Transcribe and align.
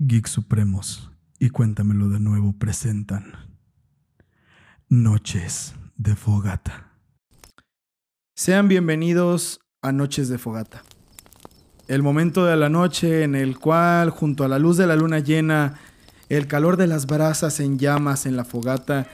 Geek 0.00 0.28
Supremos 0.28 1.10
y 1.40 1.50
Cuéntamelo 1.50 2.08
de 2.08 2.20
nuevo 2.20 2.52
presentan 2.52 3.32
Noches 4.88 5.74
de 5.96 6.14
Fogata. 6.14 6.92
Sean 8.36 8.68
bienvenidos 8.68 9.58
a 9.82 9.90
Noches 9.90 10.28
de 10.28 10.38
Fogata. 10.38 10.84
El 11.88 12.04
momento 12.04 12.44
de 12.44 12.54
la 12.54 12.68
noche 12.68 13.24
en 13.24 13.34
el 13.34 13.58
cual, 13.58 14.10
junto 14.10 14.44
a 14.44 14.48
la 14.48 14.60
luz 14.60 14.76
de 14.76 14.86
la 14.86 14.94
luna 14.94 15.18
llena, 15.18 15.80
el 16.28 16.46
calor 16.46 16.76
de 16.76 16.86
las 16.86 17.06
brasas 17.06 17.58
en 17.58 17.80
llamas 17.80 18.24
en 18.24 18.36
la 18.36 18.44
fogata 18.44 19.08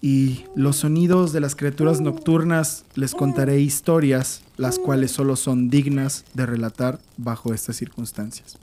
y 0.00 0.44
los 0.54 0.76
sonidos 0.76 1.32
de 1.32 1.40
las 1.40 1.56
criaturas 1.56 2.00
nocturnas, 2.00 2.84
les 2.94 3.16
contaré 3.16 3.58
historias, 3.58 4.44
las 4.56 4.78
cuales 4.78 5.10
solo 5.10 5.34
son 5.34 5.70
dignas 5.70 6.24
de 6.34 6.46
relatar 6.46 7.00
bajo 7.16 7.52
estas 7.52 7.74
circunstancias. 7.74 8.60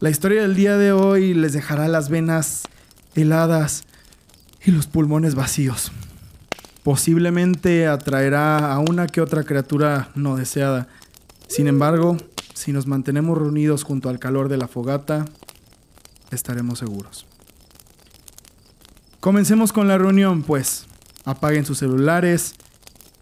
La 0.00 0.10
historia 0.10 0.42
del 0.42 0.56
día 0.56 0.76
de 0.76 0.92
hoy 0.92 1.34
les 1.34 1.52
dejará 1.52 1.86
las 1.86 2.08
venas 2.08 2.64
heladas 3.14 3.84
y 4.64 4.72
los 4.72 4.86
pulmones 4.88 5.36
vacíos. 5.36 5.92
Posiblemente 6.82 7.86
atraerá 7.86 8.72
a 8.72 8.80
una 8.80 9.06
que 9.06 9.20
otra 9.20 9.44
criatura 9.44 10.10
no 10.16 10.36
deseada. 10.36 10.88
Sin 11.46 11.68
embargo, 11.68 12.16
si 12.54 12.72
nos 12.72 12.88
mantenemos 12.88 13.38
reunidos 13.38 13.84
junto 13.84 14.08
al 14.08 14.18
calor 14.18 14.48
de 14.48 14.56
la 14.56 14.66
fogata, 14.66 15.26
estaremos 16.32 16.80
seguros. 16.80 17.24
Comencemos 19.20 19.72
con 19.72 19.86
la 19.86 19.96
reunión, 19.96 20.42
pues. 20.42 20.86
Apaguen 21.24 21.64
sus 21.64 21.78
celulares, 21.78 22.56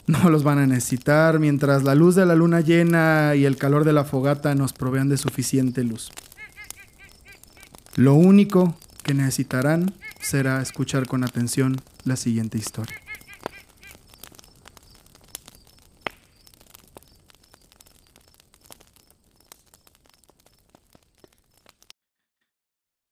no 0.07 0.31
los 0.31 0.43
van 0.43 0.59
a 0.59 0.67
necesitar 0.67 1.39
mientras 1.39 1.85
la 1.85 1.95
luz 1.95 2.15
de 2.15 2.27
la 2.27 2.35
luna 2.35 2.61
llena 2.61 3.35
y 3.37 3.45
el 3.45 3.57
calor 3.59 3.85
de 3.85 3.93
la 3.93 4.05
fogata 4.05 4.55
nos 4.55 4.73
provean 4.73 5.09
de 5.09 5.19
suficiente 5.19 5.85
luz. 5.85 6.11
Lo 7.97 8.15
único 8.15 8.75
que 9.03 9.13
necesitarán 9.13 9.93
será 10.21 10.63
escuchar 10.63 11.07
con 11.07 11.25
atención 11.25 11.77
la 12.05 12.17
siguiente 12.17 12.57
historia. 12.57 12.97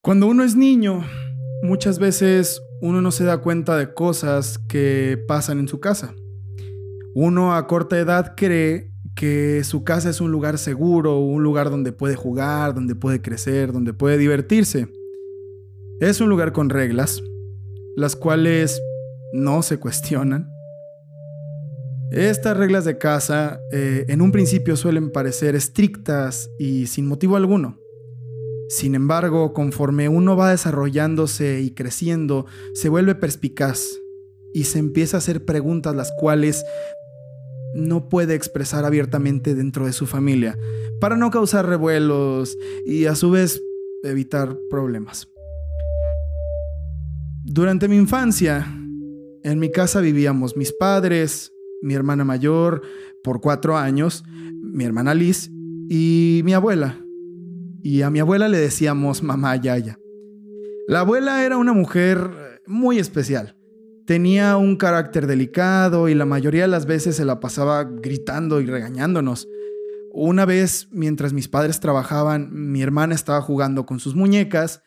Cuando 0.00 0.26
uno 0.26 0.44
es 0.44 0.56
niño, 0.56 1.04
muchas 1.62 1.98
veces 1.98 2.62
uno 2.80 3.02
no 3.02 3.10
se 3.10 3.24
da 3.24 3.42
cuenta 3.42 3.76
de 3.76 3.92
cosas 3.92 4.58
que 4.58 5.22
pasan 5.28 5.58
en 5.58 5.68
su 5.68 5.78
casa. 5.78 6.14
Uno 7.14 7.54
a 7.54 7.66
corta 7.66 7.98
edad 7.98 8.34
cree 8.34 8.89
que 9.20 9.64
su 9.64 9.84
casa 9.84 10.08
es 10.08 10.22
un 10.22 10.32
lugar 10.32 10.56
seguro, 10.56 11.18
un 11.18 11.42
lugar 11.42 11.68
donde 11.68 11.92
puede 11.92 12.16
jugar, 12.16 12.72
donde 12.72 12.94
puede 12.94 13.20
crecer, 13.20 13.70
donde 13.70 13.92
puede 13.92 14.16
divertirse. 14.16 14.88
Es 16.00 16.22
un 16.22 16.30
lugar 16.30 16.54
con 16.54 16.70
reglas, 16.70 17.22
las 17.96 18.16
cuales 18.16 18.80
no 19.34 19.60
se 19.60 19.76
cuestionan. 19.78 20.50
Estas 22.12 22.56
reglas 22.56 22.86
de 22.86 22.96
casa 22.96 23.60
eh, 23.72 24.06
en 24.08 24.22
un 24.22 24.32
principio 24.32 24.74
suelen 24.74 25.12
parecer 25.12 25.54
estrictas 25.54 26.48
y 26.58 26.86
sin 26.86 27.06
motivo 27.06 27.36
alguno. 27.36 27.78
Sin 28.70 28.94
embargo, 28.94 29.52
conforme 29.52 30.08
uno 30.08 30.34
va 30.34 30.50
desarrollándose 30.50 31.60
y 31.60 31.74
creciendo, 31.74 32.46
se 32.72 32.88
vuelve 32.88 33.14
perspicaz 33.14 34.00
y 34.54 34.64
se 34.64 34.78
empieza 34.78 35.18
a 35.18 35.18
hacer 35.18 35.44
preguntas 35.44 35.94
las 35.94 36.10
cuales 36.18 36.64
no 37.74 38.08
puede 38.08 38.34
expresar 38.34 38.84
abiertamente 38.84 39.54
dentro 39.54 39.86
de 39.86 39.92
su 39.92 40.06
familia, 40.06 40.58
para 41.00 41.16
no 41.16 41.30
causar 41.30 41.66
revuelos 41.66 42.56
y 42.84 43.06
a 43.06 43.14
su 43.14 43.30
vez 43.30 43.62
evitar 44.02 44.56
problemas. 44.68 45.28
Durante 47.44 47.88
mi 47.88 47.96
infancia, 47.96 48.66
en 49.42 49.58
mi 49.58 49.70
casa 49.70 50.00
vivíamos 50.00 50.56
mis 50.56 50.72
padres, 50.72 51.52
mi 51.82 51.94
hermana 51.94 52.24
mayor 52.24 52.82
por 53.24 53.40
cuatro 53.40 53.76
años, 53.76 54.24
mi 54.54 54.84
hermana 54.84 55.14
Liz 55.14 55.50
y 55.88 56.42
mi 56.44 56.52
abuela, 56.52 56.98
y 57.82 58.02
a 58.02 58.10
mi 58.10 58.20
abuela 58.20 58.48
le 58.48 58.58
decíamos 58.58 59.22
mamá 59.22 59.56
Yaya. 59.56 59.98
La 60.86 61.00
abuela 61.00 61.44
era 61.44 61.56
una 61.56 61.72
mujer 61.72 62.60
muy 62.66 62.98
especial. 62.98 63.56
Tenía 64.10 64.56
un 64.56 64.74
carácter 64.74 65.28
delicado 65.28 66.08
y 66.08 66.16
la 66.16 66.24
mayoría 66.24 66.62
de 66.62 66.68
las 66.68 66.84
veces 66.84 67.14
se 67.14 67.24
la 67.24 67.38
pasaba 67.38 67.84
gritando 67.84 68.60
y 68.60 68.66
regañándonos. 68.66 69.46
Una 70.12 70.44
vez, 70.46 70.88
mientras 70.90 71.32
mis 71.32 71.46
padres 71.46 71.78
trabajaban, 71.78 72.50
mi 72.50 72.82
hermana 72.82 73.14
estaba 73.14 73.40
jugando 73.40 73.86
con 73.86 74.00
sus 74.00 74.16
muñecas, 74.16 74.82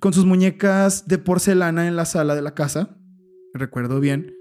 con 0.00 0.14
sus 0.14 0.24
muñecas 0.24 1.06
de 1.06 1.18
porcelana 1.18 1.86
en 1.86 1.94
la 1.94 2.06
sala 2.06 2.34
de 2.34 2.40
la 2.40 2.54
casa, 2.54 2.96
recuerdo 3.52 4.00
bien. 4.00 4.34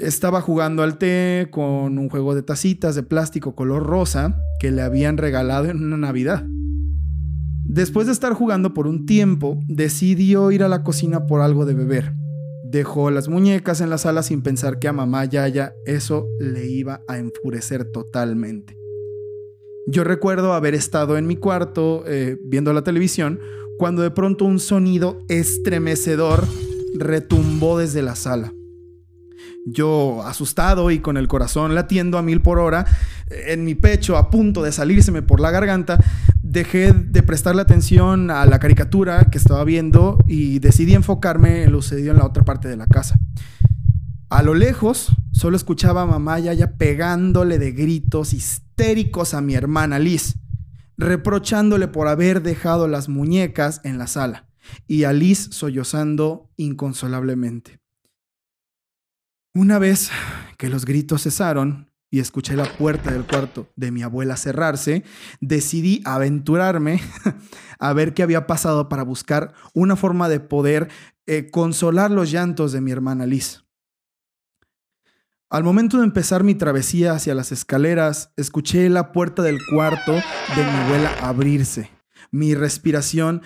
Estaba 0.00 0.40
jugando 0.40 0.82
al 0.82 0.96
té 0.96 1.48
con 1.50 1.98
un 1.98 2.08
juego 2.08 2.34
de 2.34 2.42
tacitas 2.42 2.94
de 2.94 3.02
plástico 3.02 3.54
color 3.54 3.82
rosa 3.82 4.40
que 4.58 4.70
le 4.70 4.80
habían 4.80 5.18
regalado 5.18 5.66
en 5.66 5.84
una 5.84 5.98
Navidad. 5.98 6.46
Después 7.66 8.06
de 8.06 8.14
estar 8.14 8.32
jugando 8.32 8.72
por 8.72 8.86
un 8.86 9.04
tiempo, 9.04 9.60
decidió 9.68 10.50
ir 10.50 10.62
a 10.62 10.68
la 10.68 10.82
cocina 10.82 11.26
por 11.26 11.42
algo 11.42 11.66
de 11.66 11.74
beber. 11.74 12.14
Dejó 12.70 13.10
las 13.10 13.28
muñecas 13.28 13.80
en 13.80 13.88
la 13.88 13.96
sala 13.96 14.22
sin 14.22 14.42
pensar 14.42 14.78
que 14.78 14.88
a 14.88 14.92
mamá 14.92 15.24
Yaya 15.24 15.72
eso 15.86 16.28
le 16.38 16.66
iba 16.66 17.00
a 17.08 17.16
enfurecer 17.16 17.86
totalmente. 17.90 18.76
Yo 19.86 20.04
recuerdo 20.04 20.52
haber 20.52 20.74
estado 20.74 21.16
en 21.16 21.26
mi 21.26 21.36
cuarto 21.36 22.04
eh, 22.06 22.36
viendo 22.44 22.74
la 22.74 22.84
televisión 22.84 23.40
cuando 23.78 24.02
de 24.02 24.10
pronto 24.10 24.44
un 24.44 24.60
sonido 24.60 25.24
estremecedor 25.28 26.44
retumbó 26.98 27.78
desde 27.78 28.02
la 28.02 28.14
sala. 28.14 28.52
Yo, 29.64 30.22
asustado 30.24 30.90
y 30.90 30.98
con 30.98 31.16
el 31.16 31.26
corazón 31.26 31.74
latiendo 31.74 32.18
a 32.18 32.22
mil 32.22 32.42
por 32.42 32.58
hora, 32.58 32.84
en 33.30 33.64
mi 33.64 33.74
pecho 33.74 34.18
a 34.18 34.30
punto 34.30 34.62
de 34.62 34.72
salírseme 34.72 35.22
por 35.22 35.40
la 35.40 35.50
garganta, 35.50 35.98
dejé 36.58 36.92
de 36.92 37.22
prestarle 37.22 37.62
atención 37.62 38.32
a 38.32 38.44
la 38.44 38.58
caricatura 38.58 39.28
que 39.30 39.38
estaba 39.38 39.62
viendo 39.62 40.18
y 40.26 40.58
decidí 40.58 40.94
enfocarme 40.94 41.62
en 41.62 41.70
lo 41.70 41.80
sucedido 41.82 42.10
en 42.10 42.18
la 42.18 42.26
otra 42.26 42.44
parte 42.44 42.66
de 42.66 42.76
la 42.76 42.88
casa. 42.88 43.18
A 44.28 44.42
lo 44.42 44.54
lejos, 44.54 45.12
solo 45.30 45.56
escuchaba 45.56 46.02
a 46.02 46.06
mamá 46.06 46.40
ya 46.40 46.72
pegándole 46.72 47.58
de 47.58 47.70
gritos 47.72 48.34
histéricos 48.34 49.34
a 49.34 49.40
mi 49.40 49.54
hermana 49.54 50.00
Liz, 50.00 50.34
reprochándole 50.96 51.86
por 51.86 52.08
haber 52.08 52.42
dejado 52.42 52.88
las 52.88 53.08
muñecas 53.08 53.80
en 53.84 53.96
la 53.96 54.08
sala, 54.08 54.48
y 54.88 55.04
a 55.04 55.12
Liz 55.12 55.48
sollozando 55.52 56.50
inconsolablemente. 56.56 57.78
Una 59.54 59.78
vez 59.78 60.10
que 60.56 60.68
los 60.68 60.84
gritos 60.84 61.22
cesaron, 61.22 61.92
y 62.10 62.20
escuché 62.20 62.56
la 62.56 62.64
puerta 62.76 63.10
del 63.10 63.26
cuarto 63.26 63.68
de 63.76 63.90
mi 63.90 64.02
abuela 64.02 64.36
cerrarse, 64.36 65.04
decidí 65.40 66.00
aventurarme 66.04 67.00
a 67.78 67.92
ver 67.92 68.14
qué 68.14 68.22
había 68.22 68.46
pasado 68.46 68.88
para 68.88 69.02
buscar 69.02 69.52
una 69.74 69.96
forma 69.96 70.28
de 70.28 70.40
poder 70.40 70.88
eh, 71.26 71.50
consolar 71.50 72.10
los 72.10 72.30
llantos 72.30 72.72
de 72.72 72.80
mi 72.80 72.90
hermana 72.90 73.26
Liz. 73.26 73.64
Al 75.50 75.64
momento 75.64 75.98
de 75.98 76.04
empezar 76.04 76.44
mi 76.44 76.54
travesía 76.54 77.12
hacia 77.12 77.34
las 77.34 77.52
escaleras, 77.52 78.32
escuché 78.36 78.88
la 78.90 79.12
puerta 79.12 79.42
del 79.42 79.58
cuarto 79.72 80.12
de 80.12 80.64
mi 80.64 80.70
abuela 80.70 81.14
abrirse. 81.22 81.90
Mi 82.30 82.54
respiración 82.54 83.42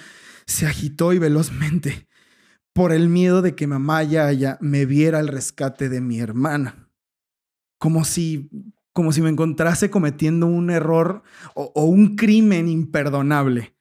se 0.46 0.66
agitó 0.66 1.12
y 1.12 1.18
velozmente 1.18 2.08
por 2.72 2.92
el 2.92 3.08
miedo 3.08 3.42
de 3.42 3.54
que 3.54 3.68
mamá 3.68 4.02
ya 4.02 4.58
me 4.60 4.86
viera 4.86 5.20
el 5.20 5.28
rescate 5.28 5.88
de 5.88 6.00
mi 6.00 6.18
hermana 6.18 6.81
como 7.82 8.04
si, 8.04 8.48
como 8.92 9.10
si 9.10 9.22
me 9.22 9.28
encontrase 9.28 9.90
cometiendo 9.90 10.46
un 10.46 10.70
error 10.70 11.24
o, 11.56 11.72
o 11.74 11.84
un 11.86 12.14
crimen 12.14 12.68
imperdonable. 12.68 13.76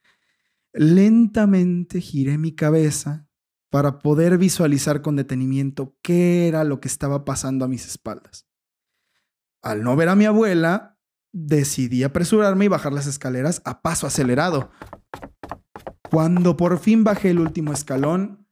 Lentamente 0.73 2.01
giré 2.01 2.39
mi 2.39 2.55
cabeza 2.55 3.27
para 3.69 3.99
poder 3.99 4.39
visualizar 4.39 5.03
con 5.03 5.17
detenimiento 5.17 5.95
qué 6.01 6.47
era 6.47 6.63
lo 6.63 6.79
que 6.79 6.87
estaba 6.87 7.25
pasando 7.25 7.63
a 7.63 7.67
mis 7.67 7.85
espaldas. 7.85 8.47
Al 9.61 9.83
no 9.83 9.95
ver 9.95 10.09
a 10.09 10.15
mi 10.15 10.25
abuela, 10.25 10.97
decidí 11.31 12.01
apresurarme 12.01 12.65
y 12.65 12.69
bajar 12.69 12.93
las 12.93 13.05
escaleras 13.05 13.61
a 13.65 13.83
paso 13.83 14.07
acelerado. 14.07 14.71
Cuando 16.09 16.57
por 16.57 16.79
fin 16.79 17.03
bajé 17.03 17.29
el 17.29 17.39
último 17.39 17.71
escalón, 17.71 18.47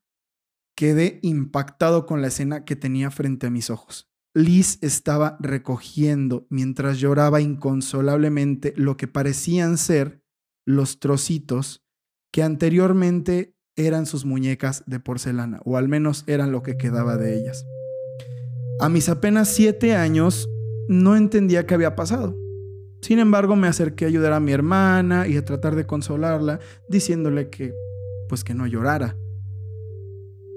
quedé 0.75 1.17
impactado 1.23 2.05
con 2.05 2.21
la 2.21 2.27
escena 2.27 2.65
que 2.65 2.75
tenía 2.75 3.09
frente 3.09 3.47
a 3.47 3.49
mis 3.49 3.71
ojos. 3.71 4.08
Liz 4.35 4.77
estaba 4.81 5.37
recogiendo 5.39 6.45
mientras 6.49 6.99
lloraba 6.99 7.41
inconsolablemente 7.41 8.73
lo 8.75 8.95
que 8.95 9.07
parecían 9.07 9.77
ser 9.77 10.23
los 10.65 10.99
trocitos 10.99 11.83
que 12.31 12.43
anteriormente 12.43 13.55
eran 13.75 14.05
sus 14.05 14.25
muñecas 14.25 14.83
de 14.85 14.99
porcelana, 14.99 15.61
o 15.65 15.77
al 15.77 15.87
menos 15.87 16.25
eran 16.27 16.51
lo 16.51 16.61
que 16.61 16.77
quedaba 16.77 17.17
de 17.17 17.39
ellas. 17.39 17.65
A 18.79 18.87
mis 18.87 19.09
apenas 19.09 19.49
siete 19.49 19.95
años 19.95 20.47
no 20.87 21.15
entendía 21.15 21.65
qué 21.65 21.73
había 21.73 21.95
pasado. 21.95 22.37
Sin 23.01 23.17
embargo, 23.19 23.55
me 23.55 23.67
acerqué 23.67 24.05
a 24.05 24.09
ayudar 24.09 24.33
a 24.33 24.39
mi 24.39 24.51
hermana 24.51 25.27
y 25.27 25.37
a 25.37 25.45
tratar 25.45 25.75
de 25.75 25.87
consolarla, 25.87 26.59
diciéndole 26.87 27.49
que, 27.49 27.73
pues 28.27 28.43
que 28.43 28.53
no 28.53 28.67
llorara. 28.67 29.17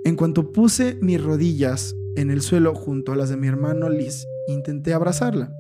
En 0.05 0.17
cuanto 0.17 0.53
puse 0.53 0.99
mis 1.01 1.23
rodillas 1.23 1.95
en 2.17 2.31
el 2.31 2.43
suelo 2.43 2.75
junto 2.75 3.13
a 3.13 3.17
las 3.17 3.31
de 3.31 3.37
mi 3.37 3.49
hermano 3.49 3.89
Liz, 3.89 4.27
intenté 4.47 4.93
abrazarla. 4.93 5.53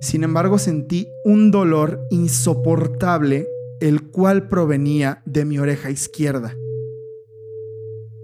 Sin 0.00 0.24
embargo, 0.24 0.58
sentí 0.58 1.12
un 1.24 1.50
dolor 1.50 2.06
insoportable, 2.10 3.48
el 3.80 4.10
cual 4.10 4.48
provenía 4.48 5.22
de 5.24 5.44
mi 5.44 5.58
oreja 5.58 5.90
izquierda. 5.90 6.56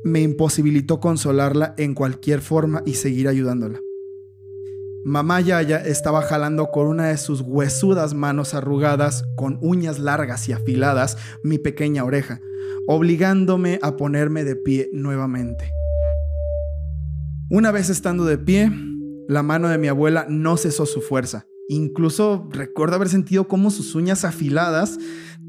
Me 0.05 0.21
imposibilitó 0.21 1.01
consolarla 1.01 1.75
en 1.79 1.95
cualquier 1.95 2.41
forma 2.41 2.83
y 2.85 2.95
seguir 2.95 3.29
ayudándola. 3.29 3.81
Mamá 5.05 5.41
Yaya 5.41 5.79
estaba 5.79 6.23
jalando 6.23 6.71
con 6.71 6.87
una 6.87 7.09
de 7.09 7.17
sus 7.17 7.41
huesudas 7.41 8.15
manos 8.15 8.55
arrugadas, 8.55 9.25
con 9.37 9.59
uñas 9.61 9.99
largas 9.99 10.49
y 10.49 10.53
afiladas, 10.53 11.17
mi 11.43 11.59
pequeña 11.59 12.05
oreja, 12.05 12.41
obligándome 12.87 13.81
a 13.83 13.97
ponerme 13.97 14.45
de 14.45 14.55
pie 14.55 14.91
nuevamente. 14.93 15.73
Una 17.55 17.71
vez 17.71 17.91
estando 17.91 18.25
de 18.25 18.39
pie, 18.39 18.73
la 19.29 19.43
mano 19.43 19.69
de 19.69 19.77
mi 19.77 19.87
abuela 19.87 20.25
no 20.27 20.57
cesó 20.57 20.87
su 20.87 21.03
fuerza. 21.03 21.47
Incluso 21.69 22.49
recuerdo 22.51 22.97
haber 22.97 23.11
sentido 23.11 23.47
cómo 23.47 23.71
sus 23.71 23.95
uñas 23.95 24.25
afiladas 24.25 24.99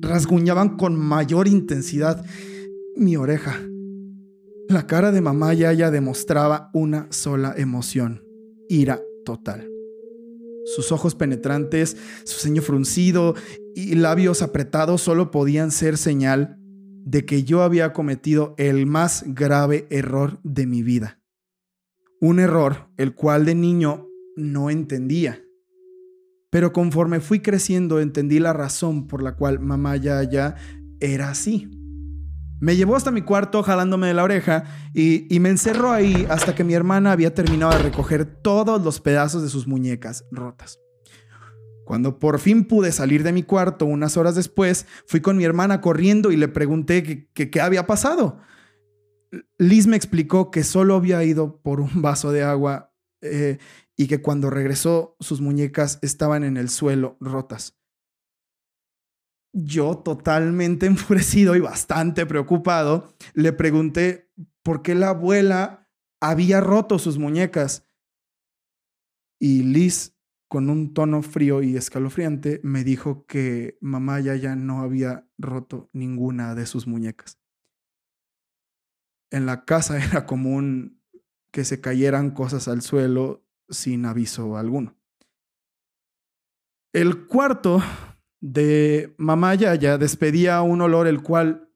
rasguñaban 0.01 0.75
con 0.75 1.00
mayor 1.00 1.47
intensidad 1.47 2.25
mi 2.97 3.15
oreja. 3.15 3.57
La 4.67 4.85
cara 4.85 5.13
de 5.13 5.21
mamá 5.21 5.53
Yaya 5.53 5.91
demostraba 5.91 6.71
una 6.73 7.07
sola 7.09 7.53
emoción, 7.55 8.21
ira 8.67 9.01
total. 9.23 9.65
Sus 10.75 10.91
ojos 10.91 11.15
penetrantes, 11.15 11.95
su 12.25 12.38
ceño 12.38 12.61
fruncido 12.61 13.33
y 13.75 13.95
labios 13.95 14.41
apretados 14.41 15.00
solo 15.00 15.31
podían 15.31 15.71
ser 15.71 15.97
señal 15.97 16.57
de 17.05 17.23
que 17.23 17.45
yo 17.45 17.63
había 17.63 17.94
cometido 17.94 18.55
el 18.57 18.88
más 18.88 19.23
grave 19.25 19.88
error 19.89 20.41
de 20.44 20.65
mi 20.65 20.83
vida. 20.83 21.23
Un 22.24 22.40
error 22.40 22.88
el 22.96 23.16
cual 23.16 23.44
de 23.44 23.54
niño 23.54 24.08
no 24.38 24.70
entendía. 24.70 25.44
Pero 26.52 26.72
conforme 26.72 27.20
fui 27.20 27.42
creciendo 27.42 28.00
entendí 28.00 28.40
la 28.40 28.54
razón 28.54 29.08
por 29.08 29.22
la 29.22 29.36
cual 29.36 29.60
mamá 29.60 29.98
ya 29.98 30.56
era 31.02 31.30
así. 31.30 31.70
Me 32.62 32.78
llevó 32.78 32.96
hasta 32.96 33.12
mi 33.12 33.24
cuarto 33.24 33.62
jalándome 33.62 34.08
de 34.08 34.14
la 34.14 34.24
oreja 34.24 34.64
y, 34.94 35.38
me 35.42 35.50
encerró 35.50 35.92
ahí 35.92 36.25
hasta 36.30 36.56
que 36.56 36.64
mi 36.64 36.74
hermana 36.74 37.12
había 37.12 37.34
terminado 37.34 37.74
de 37.74 37.84
recoger 37.84 38.24
todos 38.24 38.81
los 38.81 39.02
pedazos 39.02 39.44
de 39.44 39.50
sus 39.50 39.68
muñecas 39.68 40.24
rotas. 40.31 40.80
Cuando 41.84 42.20
por 42.20 42.40
fin 42.40 42.64
pude 42.64 42.94
salir 42.94 43.24
de 43.24 43.34
mi 43.34 43.44
cuarto 43.44 43.86
unas 43.86 44.16
horas 44.16 44.36
después, 44.36 44.86
fui 45.08 45.20
con 45.20 45.36
mi 45.36 45.44
hermana 45.44 45.81
corriendo 45.81 46.31
y 46.31 46.38
le 46.38 46.48
pregunté 46.48 47.28
qué 47.34 47.60
había 47.60 47.86
pasado. 47.86 48.40
Liz 49.57 49.88
me 49.88 49.95
explicó 49.95 50.51
que 50.51 50.63
solo 50.63 50.95
había 50.95 51.24
ido 51.24 51.62
por 51.62 51.80
un 51.80 52.01
vaso 52.01 52.31
de 52.31 52.44
agua 52.44 52.94
eh, 53.21 53.57
y 53.95 54.07
que 54.07 54.21
cuando 54.21 54.50
regresó 54.50 55.15
sus 55.19 55.41
muñecas 55.41 56.00
estaban 56.01 56.44
en 56.44 56.57
el 56.57 56.69
suelo 56.69 57.18
rotas. 57.19 57.80
Yo, 59.53 59.97
totalmente 59.97 60.85
enfurecido 60.88 61.56
y 61.56 61.59
bastante 61.59 62.25
preocupado, 62.25 63.13
le 63.33 63.53
pregunté 63.53 64.31
por 64.63 64.81
qué 64.81 64.95
la 64.95 65.09
abuela 65.09 65.89
había 66.19 66.62
roto 66.62 67.00
sus 67.00 67.18
muñecas. 67.18 67.86
Y 69.39 69.63
Liz, 69.63 70.15
con 70.47 70.69
un 70.69 70.94
tono 70.94 71.21
frío 71.21 71.62
y 71.62 71.75
escalofriante, 71.75 72.62
me 72.63 72.83
dijo 72.83 73.25
que 73.25 73.77
mamá 73.81 74.19
ya 74.21 74.36
ya 74.36 74.56
no 74.56 74.81
había 74.81 75.27
roto 75.38 75.89
ninguna 75.91 76.56
de 76.56 76.65
sus 76.65 76.88
muñecas. 76.88 77.43
En 79.33 79.47
la 79.47 79.65
casa 79.65 79.97
era 80.06 80.25
común 80.25 81.01
que 81.51 81.65
se 81.65 81.81
cayeran 81.81 82.31
cosas 82.31 82.68
al 82.68 82.81
suelo 82.81 83.44
sin 83.68 84.06
aviso 84.06 84.57
alguno. 84.57 84.95
El 86.94 87.25
cuarto 87.25 87.81
de 88.39 89.15
Mamá 89.18 89.56
Yaya 89.56 89.97
despedía 89.97 90.62
un 90.62 90.81
olor 90.81 91.07
el 91.07 91.24
cual 91.24 91.71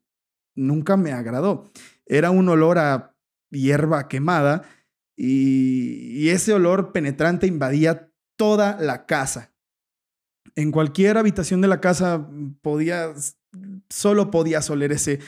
nunca 0.56 0.98
me 0.98 1.12
agradó. 1.12 1.72
Era 2.06 2.30
un 2.30 2.48
olor 2.50 2.78
a 2.78 3.16
hierba 3.50 4.08
quemada 4.08 4.64
y, 5.16 6.30
ese 6.30 6.54
olor 6.54 6.92
penetrante 6.92 7.48
invadía 7.48 8.12
toda 8.36 8.78
la 8.80 9.08
casa. 9.08 9.54
En 10.56 10.72
cualquier 10.72 11.18
habitación 11.18 11.62
de 11.62 11.68
la 11.68 11.82
casa 11.82 12.30
podía, 12.62 13.14
solo 13.90 14.30
podía 14.30 14.60
oler 14.70 14.92
ese 14.92 15.20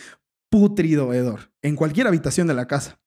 putrido 0.49 1.13
hedor. 1.13 1.51
En 1.61 1.75
cualquier 1.75 2.07
habitación 2.07 2.47
de 2.47 2.53
la 2.53 2.67
casa. 2.67 2.99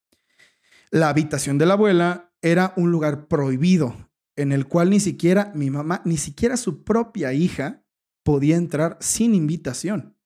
La 0.90 1.08
habitación 1.08 1.58
de 1.58 1.66
la 1.66 1.74
abuela 1.74 2.32
era 2.42 2.74
un 2.76 2.90
lugar 2.90 3.28
prohibido 3.28 3.96
en 4.36 4.52
el 4.52 4.66
cual 4.66 4.90
ni 4.90 5.00
siquiera 5.00 5.52
mi 5.54 5.70
mamá, 5.70 6.02
ni 6.04 6.16
siquiera 6.16 6.56
su 6.56 6.84
propia 6.84 7.32
hija 7.32 7.84
podía 8.22 8.56
entrar 8.56 8.96
sin 9.00 9.34
invitación. 9.34 10.16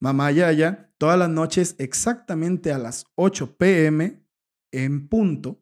Mamá 0.00 0.30
Yaya, 0.30 0.92
todas 0.98 1.18
las 1.18 1.28
noches, 1.28 1.74
exactamente 1.78 2.72
a 2.72 2.78
las 2.78 3.06
8 3.14 3.56
pm, 3.56 4.22
en 4.72 5.08
punto, 5.08 5.60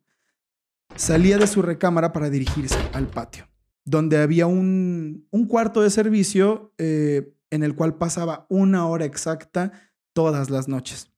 salía 0.96 1.38
de 1.38 1.46
su 1.46 1.62
recámara 1.62 2.12
para 2.12 2.30
dirigirse 2.30 2.78
al 2.92 3.06
patio, 3.06 3.48
donde 3.84 4.18
había 4.18 4.46
un, 4.46 5.28
cuarto 5.48 5.82
de 5.82 5.90
servicio 5.90 6.74
eh, 6.78 7.32
en 7.50 7.62
el 7.62 7.74
cual 7.74 7.96
pasaba 7.96 8.46
una 8.48 8.86
hora 8.86 9.04
exacta 9.04 9.72
todas 10.14 10.48
las 10.48 10.68
noches. 10.68 11.10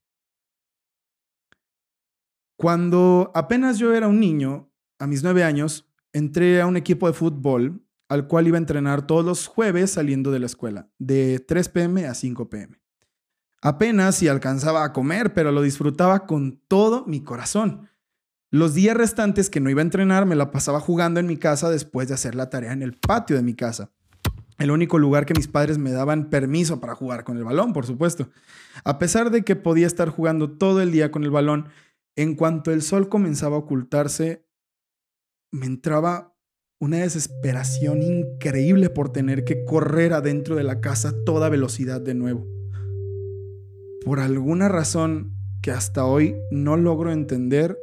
Cuando 2.56 3.31
apenas 3.34 3.78
yo 3.78 3.94
era 3.94 4.08
un 4.08 4.19
niño, 4.19 4.72
a 4.98 5.06
mis 5.06 5.22
nueve 5.22 5.44
años, 5.44 5.88
entré 6.12 6.60
a 6.60 6.66
un 6.66 6.76
equipo 6.76 7.06
de 7.06 7.12
fútbol 7.12 7.87
al 8.08 8.26
cual 8.28 8.46
iba 8.46 8.56
a 8.56 8.58
entrenar 8.58 9.06
todos 9.06 9.25
los 9.25 9.46
jueves 9.46 9.93
saliendo 9.93 10.31
de 10.31 10.38
la 10.38 10.46
escuela, 10.46 10.88
de 10.98 11.40
3 11.40 11.69
pm 11.69 12.06
a 12.06 12.14
5 12.14 12.48
pm. 12.48 12.81
Apenas 13.60 14.16
si 14.16 14.28
alcanzaba 14.28 14.84
a 14.84 14.93
comer, 14.93 15.34
pero 15.34 15.50
lo 15.50 15.62
disfrutaba 15.62 16.26
con 16.26 16.60
todo 16.69 17.04
mi 17.06 17.22
corazón. 17.22 17.88
Los 18.50 18.75
días 18.75 18.96
restantes 18.96 19.50
que 19.50 19.60
no 19.60 19.70
iba 19.70 19.81
a 19.81 19.82
entrenar 19.82 20.25
me 20.25 20.37
la 20.37 20.52
pasaba 20.52 20.81
jugando 20.81 21.19
en 21.19 21.26
mi 21.26 21.37
casa 21.37 21.69
después 21.69 22.08
de 22.08 22.14
hacer 22.14 22.34
la 22.37 22.49
tarea 22.49 22.72
en 22.72 22.82
el 22.82 22.94
patio 22.94 23.37
de 23.37 23.42
mi 23.42 23.54
casa. 23.54 23.90
El 24.58 24.70
único 24.70 24.99
lugar 24.99 25.26
que 25.26 25.35
mis 25.35 25.49
padres 25.49 25.79
me 25.79 25.93
daban 25.93 26.31
permiso 26.31 26.81
para 26.81 26.94
jugar 26.94 27.25
con 27.25 27.37
el 27.37 27.44
balón, 27.44 27.73
por 27.73 27.85
supuesto. 27.87 28.31
A 28.85 28.99
pesar 28.99 29.31
de 29.31 29.43
que 29.43 29.56
podía 29.56 29.87
estar 29.87 30.09
jugando 30.09 30.50
todo 30.52 30.80
el 30.80 30.92
día 30.92 31.11
con 31.11 31.25
el 31.25 31.30
balón, 31.30 31.69
en 32.16 32.35
cuanto 32.35 32.73
el 32.73 32.80
sol 32.80 33.09
comenzaba 33.09 33.57
a 33.57 33.61
ocultarse, 33.61 34.47
me 35.52 35.66
entraba 35.66 36.35
una 36.78 36.99
desesperación 36.99 38.02
increíble 38.02 38.90
por 38.90 39.11
tener 39.11 39.45
que 39.45 39.64
correr 39.64 40.12
adentro 40.12 40.57
de 40.57 40.62
la 40.62 40.80
casa 40.80 41.11
a 41.11 41.25
toda 41.25 41.49
velocidad 41.49 42.00
de 42.00 42.14
nuevo. 42.14 42.47
Por 44.04 44.21
alguna 44.21 44.69
razón 44.69 45.37
que 45.62 45.71
hasta 45.71 46.04
hoy 46.04 46.37
no 46.50 46.76
logro 46.76 47.12
entender, 47.12 47.78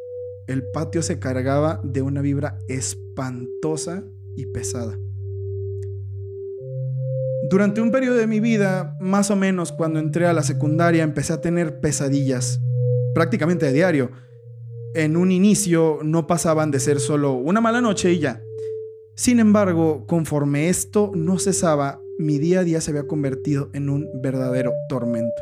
el 0.48 0.64
patio 0.74 1.02
se 1.02 1.20
cargaba 1.20 1.82
de 1.84 2.02
una 2.02 2.22
vibra 2.22 2.58
espantosa 2.68 4.04
y 4.36 4.46
pesada. 4.48 4.98
Durante 7.50 7.82
un 7.82 7.92
periodo 7.92 8.16
de 8.16 8.26
mi 8.26 8.40
vida, 8.40 8.96
más 9.02 9.30
o 9.30 9.36
menos 9.36 9.74
cuando 9.74 10.00
entré 10.00 10.26
a 10.26 10.34
la 10.34 10.44
secundaria, 10.44 11.04
empecé 11.04 11.34
a 11.34 11.42
tener 11.42 11.82
pesadillas, 11.82 12.62
prácticamente 13.14 13.66
de 13.66 13.74
diario. 13.74 14.12
En 14.96 15.18
un 15.18 15.30
inicio 15.30 16.00
no 16.04 16.26
pasaban 16.26 16.72
de 16.72 16.80
ser 16.80 17.02
solo 17.02 17.34
una 17.34 17.60
mala 17.60 17.82
noche 17.82 18.14
y 18.14 18.20
ya. 18.20 18.42
Sin 19.16 19.42
embargo, 19.42 20.06
conforme 20.08 20.70
esto 20.70 21.12
no 21.14 21.38
cesaba, 21.38 22.02
mi 22.18 22.40
día 22.40 22.62
a 22.62 22.64
día 22.64 22.80
se 22.80 22.92
había 22.92 23.08
convertido 23.08 23.70
en 23.74 23.90
un 23.90 24.08
verdadero 24.22 24.72
tormento. 24.88 25.42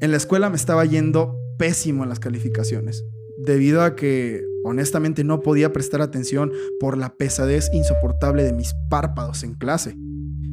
En 0.00 0.10
la 0.10 0.18
escuela 0.18 0.50
me 0.50 0.56
estaba 0.56 0.84
yendo 0.84 1.40
pésimo 1.58 2.02
en 2.02 2.10
las 2.10 2.20
calificaciones, 2.20 3.06
debido 3.38 3.82
a 3.82 3.96
que 3.96 4.44
honestamente 4.64 5.24
no 5.24 5.40
podía 5.40 5.72
prestar 5.72 6.02
atención 6.02 6.52
por 6.78 6.98
la 6.98 7.16
pesadez 7.16 7.70
insoportable 7.72 8.44
de 8.44 8.52
mis 8.52 8.74
párpados 8.90 9.44
en 9.44 9.54
clase. 9.54 9.96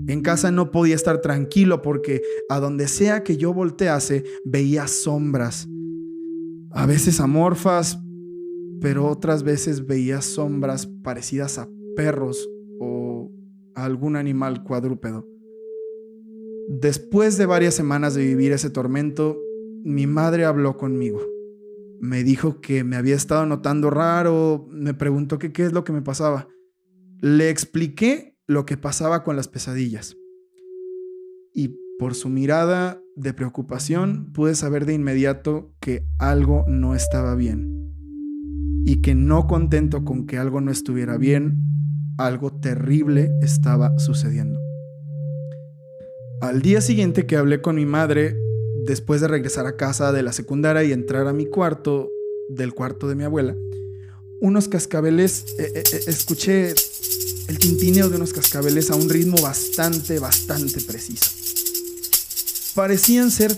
En 0.08 0.22
casa 0.22 0.52
no 0.52 0.72
podía 0.72 0.96
estar 0.96 1.22
tranquilo 1.22 1.82
porque 1.82 2.22
a 2.50 2.60
donde 2.60 2.88
sea 2.88 3.24
que 3.24 3.38
yo 3.38 3.54
voltease 3.54 4.24
veía 4.44 4.88
sombras, 4.88 5.68
a 6.72 6.86
veces 6.86 7.20
amorfas, 7.20 8.00
pero 8.82 9.08
otras 9.08 9.44
veces 9.44 9.86
veía 9.86 10.22
sombras 10.22 10.88
parecidas 10.88 11.60
a 11.60 11.70
perros 11.96 12.50
o 12.80 13.32
algún 13.76 14.16
animal 14.16 14.64
cuadrúpedo. 14.64 15.28
Después 16.68 17.38
de 17.38 17.46
varias 17.46 17.76
semanas 17.76 18.16
de 18.16 18.26
vivir 18.26 18.54
ese 18.54 18.70
tormento, 18.70 19.38
mi 19.84 20.08
madre 20.08 20.46
habló 20.46 20.78
conmigo. 20.78 21.22
Me 22.00 22.24
dijo 22.24 22.62
que 22.62 22.84
me 22.84 22.96
había 22.96 23.16
estado 23.16 23.46
notando 23.46 23.90
raro, 23.90 24.68
me 24.72 24.94
preguntó 24.94 25.38
qué 25.38 25.52
es 25.58 25.74
lo 25.74 25.84
que 25.84 25.94
me 25.94 26.02
pasaba. 26.02 26.48
Le 27.20 27.50
expliqué 27.50 28.31
lo 28.48 28.66
que 28.66 28.78
pasaba 28.78 29.24
con 29.24 29.36
las 29.36 29.48
pesadillas. 29.48 30.18
Y 31.54 31.80
por 32.00 32.16
su 32.16 32.30
mirada 32.30 33.04
de 33.16 33.34
preocupación 33.34 34.32
pude 34.34 34.56
saber 34.56 34.86
de 34.86 34.94
inmediato 34.94 35.74
que 35.80 36.06
algo 36.20 36.66
no 36.68 36.96
estaba 36.96 37.36
bien. 37.36 37.94
Y 38.86 39.02
que 39.02 39.16
no 39.16 39.48
contento 39.48 40.04
con 40.04 40.26
que 40.26 40.38
algo 40.38 40.62
no 40.62 40.72
estuviera 40.72 41.18
bien, 41.18 41.62
algo 42.18 42.52
terrible 42.52 43.32
estaba 43.42 43.98
sucediendo. 44.00 44.60
Al 46.42 46.62
día 46.62 46.82
siguiente 46.82 47.28
que 47.28 47.38
hablé 47.38 47.62
con 47.62 47.76
mi 47.76 47.86
madre, 47.86 48.36
después 48.86 49.22
de 49.22 49.28
regresar 49.28 49.68
a 49.68 49.76
casa 49.78 50.12
de 50.12 50.24
la 50.24 50.32
secundaria 50.32 50.84
y 50.84 50.92
entrar 50.92 51.28
a 51.28 51.34
mi 51.34 51.46
cuarto, 51.46 52.10
del 52.50 52.74
cuarto 52.74 53.08
de 53.08 53.16
mi 53.16 53.24
abuela, 53.24 53.56
unos 54.42 54.68
cascabeles, 54.68 55.46
eh, 55.60 55.72
eh, 55.76 55.84
eh, 55.94 56.00
escuché 56.08 56.74
el 57.52 57.60
tintineo 57.60 58.08
de 58.08 58.16
unos 58.16 58.32
cascabeles 58.32 58.92
a 58.92 58.96
un 58.96 59.10
ritmo 59.10 59.36
bastante, 59.42 60.20
bastante 60.20 60.80
preciso. 60.80 61.30
Parecían 62.74 63.30
ser 63.30 63.54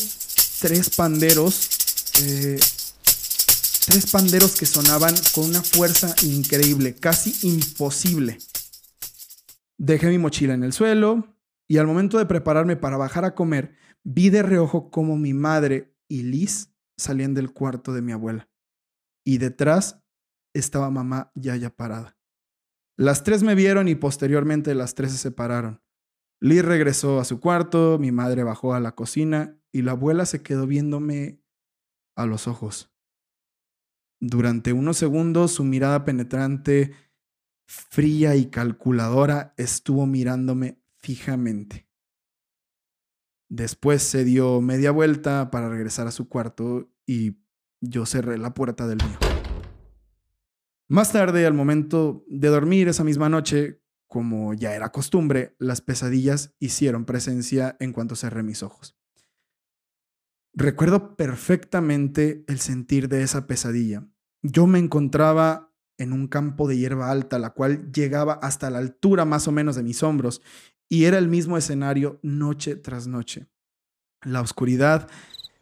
tres 0.60 0.90
panderos, 0.90 1.70
tres 3.86 4.12
panderos 4.12 4.56
que 4.56 4.66
sonaban 4.66 5.14
con 5.36 5.46
una 5.46 5.62
fuerza 5.62 6.16
increíble, 6.24 6.96
casi 6.96 7.36
imposible. 7.48 8.40
Dejé 9.78 10.08
mi 10.08 10.18
mochila 10.18 10.56
en 10.56 10.64
el 10.64 10.74
suelo 10.74 11.38
y 11.68 11.78
al 11.78 11.86
momento 11.86 12.18
de 12.18 12.26
prepararme 12.26 12.76
para 12.76 12.98
bajar 12.98 13.26
a 13.26 13.36
comer, 13.36 13.76
vi 14.04 14.32
de 14.32 14.42
reojo 14.42 14.90
como 14.90 15.18
mi 15.18 15.36
madre 15.36 15.96
y 16.08 16.24
Liz 16.24 16.70
salían 16.98 17.36
del 17.36 17.54
cuarto 17.54 17.94
de 17.94 18.02
mi 18.02 18.12
abuela. 18.12 18.50
Y 19.24 19.38
detrás 19.38 20.00
estaba 20.56 20.90
mamá 20.90 21.32
ya 21.36 21.70
parada. 21.70 22.18
Las 22.98 23.24
tres 23.24 23.44
me 23.44 23.56
vieron 23.56 23.88
y 23.88 23.96
posteriormente 23.96 24.76
las 24.76 24.94
tres 24.96 25.12
se 25.12 25.18
separaron. 25.18 25.82
Liz 26.40 26.64
regresó 26.64 27.20
a 27.20 27.26
su 27.26 27.40
cuarto, 27.40 27.98
mi 28.00 28.12
madre 28.12 28.44
bajó 28.44 28.74
a 28.74 28.80
la 28.80 28.96
cocina 28.96 29.58
y 29.72 29.82
la 29.82 29.92
abuela 29.92 30.26
se 30.26 30.44
quedó 30.44 30.68
viéndome 30.68 31.42
a 32.16 32.26
los 32.26 32.48
ojos. 32.48 32.92
Durante 34.20 34.74
unos 34.74 34.98
segundos 34.98 35.52
su 35.54 35.64
mirada 35.64 36.06
penetrante, 36.06 36.94
fría 37.66 38.36
y 38.36 38.48
calculadora 38.48 39.54
estuvo 39.58 40.06
mirándome 40.06 40.80
fijamente. 41.00 41.88
Después 43.50 44.04
se 44.04 44.24
dio 44.24 44.62
media 44.62 44.92
vuelta 44.92 45.52
para 45.52 45.70
regresar 45.70 46.08
a 46.08 46.12
su 46.12 46.28
cuarto 46.28 46.92
y 47.06 47.38
yo 47.82 48.06
cerré 48.06 48.38
la 48.38 48.54
puerta 48.54 48.88
del 48.88 48.98
mío. 48.98 49.33
Más 50.94 51.12
tarde, 51.12 51.48
al 51.48 51.56
momento 51.56 52.24
de 52.28 52.50
dormir 52.50 52.88
esa 52.88 53.04
misma 53.04 53.28
noche, 53.28 53.82
como 54.08 54.54
ya 54.54 54.76
era 54.76 54.92
costumbre, 54.92 55.56
las 55.58 55.82
pesadillas 55.82 56.54
hicieron 56.60 57.06
presencia 57.06 57.76
en 57.80 57.94
cuanto 57.94 58.16
cerré 58.16 58.44
mis 58.44 58.62
ojos. 58.62 58.96
Recuerdo 60.54 61.16
perfectamente 61.16 62.46
el 62.48 62.60
sentir 62.60 63.10
de 63.10 63.24
esa 63.24 63.48
pesadilla. 63.48 64.08
Yo 64.44 64.68
me 64.68 64.78
encontraba 64.78 65.74
en 65.98 66.14
un 66.14 66.28
campo 66.28 66.68
de 66.68 66.78
hierba 66.78 67.10
alta, 67.10 67.40
la 67.40 67.56
cual 67.56 67.92
llegaba 67.92 68.34
hasta 68.34 68.70
la 68.70 68.78
altura 68.78 69.26
más 69.26 69.48
o 69.48 69.52
menos 69.52 69.76
de 69.76 69.82
mis 69.82 70.04
hombros, 70.04 70.44
y 70.90 71.06
era 71.06 71.18
el 71.18 71.28
mismo 71.28 71.58
escenario 71.58 72.20
noche 72.22 72.76
tras 72.76 73.08
noche. 73.08 73.48
La 74.22 74.42
oscuridad 74.42 75.10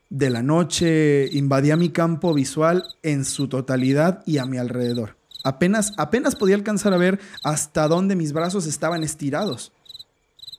de 0.10 0.30
la 0.30 0.44
noche 0.44 1.30
invadía 1.32 1.78
mi 1.78 1.92
campo 1.92 2.34
visual 2.34 2.84
en 3.02 3.24
su 3.24 3.48
totalidad 3.48 4.24
y 4.26 4.38
a 4.38 4.46
mi 4.46 4.58
alrededor. 4.58 5.21
Apenas, 5.44 5.94
apenas 5.98 6.36
podía 6.36 6.56
alcanzar 6.56 6.94
a 6.94 6.98
ver 6.98 7.20
hasta 7.44 7.88
dónde 7.88 8.16
mis 8.16 8.34
brazos 8.34 8.68
estaban 8.68 9.04
estirados. 9.04 9.72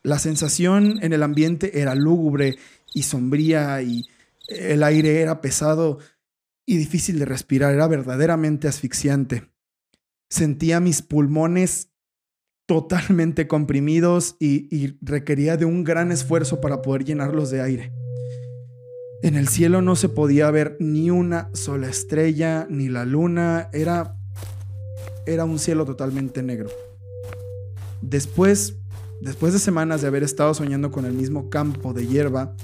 La 0.03 0.19
sensación 0.19 0.99
en 1.03 1.13
el 1.13 1.23
ambiente 1.23 1.81
era 1.81 1.95
lúgubre 1.95 2.57
y 2.93 3.05
sombría 3.05 3.81
y 3.83 4.09
el 4.49 4.83
aire 4.83 5.21
era 5.21 5.41
pesado 5.41 5.99
y 6.67 6.77
difícil 6.77 7.19
de 7.19 7.25
respirar, 7.25 7.75
era 7.75 7.87
verdaderamente 7.87 8.69
asfixiante. 8.69 9.51
Sentía 10.29 10.81
mis 10.81 11.03
pulmones 11.03 11.91
totalmente 12.67 13.47
comprimidos 13.49 14.37
y, 14.39 14.75
y, 14.75 14.97
requería 15.03 15.57
de 15.57 15.65
un 15.65 15.85
gran 15.85 16.11
esfuerzo 16.13 16.61
para 16.61 16.81
poder 16.81 17.05
llenarlos 17.05 17.51
de 17.51 17.61
aire. 17.61 17.93
En 19.23 19.37
el 19.37 19.49
cielo 19.49 19.83
no 19.83 19.95
se 19.95 20.09
podía 20.09 20.51
ver 20.51 20.77
ni 20.81 21.11
una 21.11 21.51
sola 21.55 21.89
estrella, 21.89 22.67
ni 22.71 22.89
la 22.89 23.05
luna, 23.05 23.69
era 23.73 24.17
era 25.27 25.45
un 25.45 25.59
cielo 25.59 25.85
totalmente 25.85 26.43
negro. 26.43 26.71
Después, 28.01 28.77
después 29.21 29.53
de 29.53 29.59
semanas 29.59 30.03
de 30.03 30.09
haber 30.09 30.23
estado 30.23 30.55
soñando 30.55 30.91
con 30.91 31.05
el 31.05 31.13
mismo 31.13 31.51
campo 31.51 31.93
de 31.93 32.07
hierba, 32.07 32.55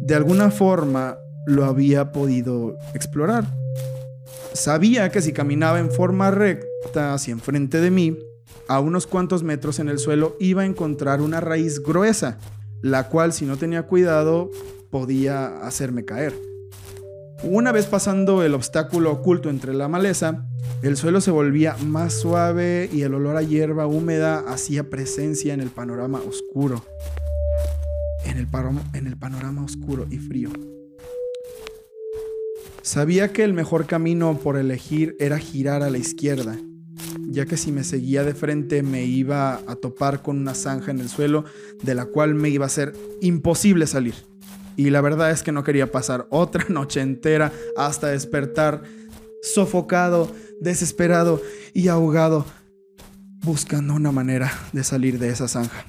de 0.00 0.14
alguna 0.14 0.50
forma 0.50 1.18
lo 1.46 1.64
había 1.64 2.12
podido 2.12 2.76
explorar. 2.94 3.46
Sabía 4.52 5.10
que 5.10 5.20
si 5.20 5.32
caminaba 5.32 5.80
en 5.80 5.90
forma 5.90 6.30
recta 6.30 7.14
hacia 7.14 7.32
enfrente 7.32 7.80
de 7.80 7.90
mí, 7.90 8.18
a 8.68 8.80
unos 8.80 9.06
cuantos 9.06 9.42
metros 9.42 9.78
en 9.78 9.88
el 9.88 9.98
suelo 9.98 10.36
iba 10.38 10.62
a 10.62 10.66
encontrar 10.66 11.20
una 11.20 11.40
raíz 11.40 11.82
gruesa, 11.82 12.38
la 12.80 13.08
cual 13.08 13.32
si 13.32 13.44
no 13.44 13.56
tenía 13.56 13.82
cuidado 13.84 14.50
podía 14.90 15.58
hacerme 15.66 16.04
caer. 16.04 16.53
Una 17.46 17.72
vez 17.72 17.84
pasando 17.84 18.42
el 18.42 18.54
obstáculo 18.54 19.12
oculto 19.12 19.50
entre 19.50 19.74
la 19.74 19.86
maleza, 19.86 20.46
el 20.82 20.96
suelo 20.96 21.20
se 21.20 21.30
volvía 21.30 21.76
más 21.84 22.14
suave 22.14 22.88
y 22.90 23.02
el 23.02 23.12
olor 23.12 23.36
a 23.36 23.42
hierba 23.42 23.86
húmeda 23.86 24.38
hacía 24.48 24.88
presencia 24.88 25.52
en 25.52 25.60
el 25.60 25.68
panorama 25.68 26.22
oscuro. 26.26 26.82
En 28.24 28.38
el, 28.38 29.16
panorama 29.18 29.62
oscuro 29.62 30.06
y 30.10 30.16
frío. 30.16 30.48
Sabía 32.80 33.30
que 33.30 33.44
el 33.44 33.52
mejor 33.52 33.86
camino 33.86 34.38
por 34.38 34.56
elegir 34.56 35.14
era 35.20 35.38
girar 35.38 35.82
a 35.82 35.90
la 35.90 35.98
izquierda, 35.98 36.56
ya 37.28 37.44
que 37.44 37.58
si 37.58 37.72
me 37.72 37.84
seguía 37.84 38.24
de 38.24 38.34
frente 38.34 38.82
me 38.82 39.04
iba 39.04 39.60
a 39.66 39.76
topar 39.76 40.22
con 40.22 40.38
una 40.38 40.54
zanja 40.54 40.90
en 40.90 41.00
el 41.00 41.10
suelo 41.10 41.44
de 41.82 41.94
la 41.94 42.06
cual 42.06 42.34
me 42.34 42.48
iba 42.48 42.64
a 42.64 42.70
ser 42.70 42.94
imposible 43.20 43.86
salir. 43.86 44.14
Y 44.76 44.90
la 44.90 45.00
verdad 45.00 45.30
es 45.30 45.42
que 45.42 45.52
no 45.52 45.64
quería 45.64 45.90
pasar 45.90 46.26
otra 46.30 46.64
noche 46.68 47.00
entera 47.00 47.52
hasta 47.76 48.08
despertar 48.08 48.82
sofocado, 49.42 50.32
desesperado 50.60 51.40
y 51.74 51.88
ahogado, 51.88 52.46
buscando 53.42 53.94
una 53.94 54.10
manera 54.10 54.52
de 54.72 54.84
salir 54.84 55.18
de 55.18 55.28
esa 55.28 55.48
zanja. 55.48 55.84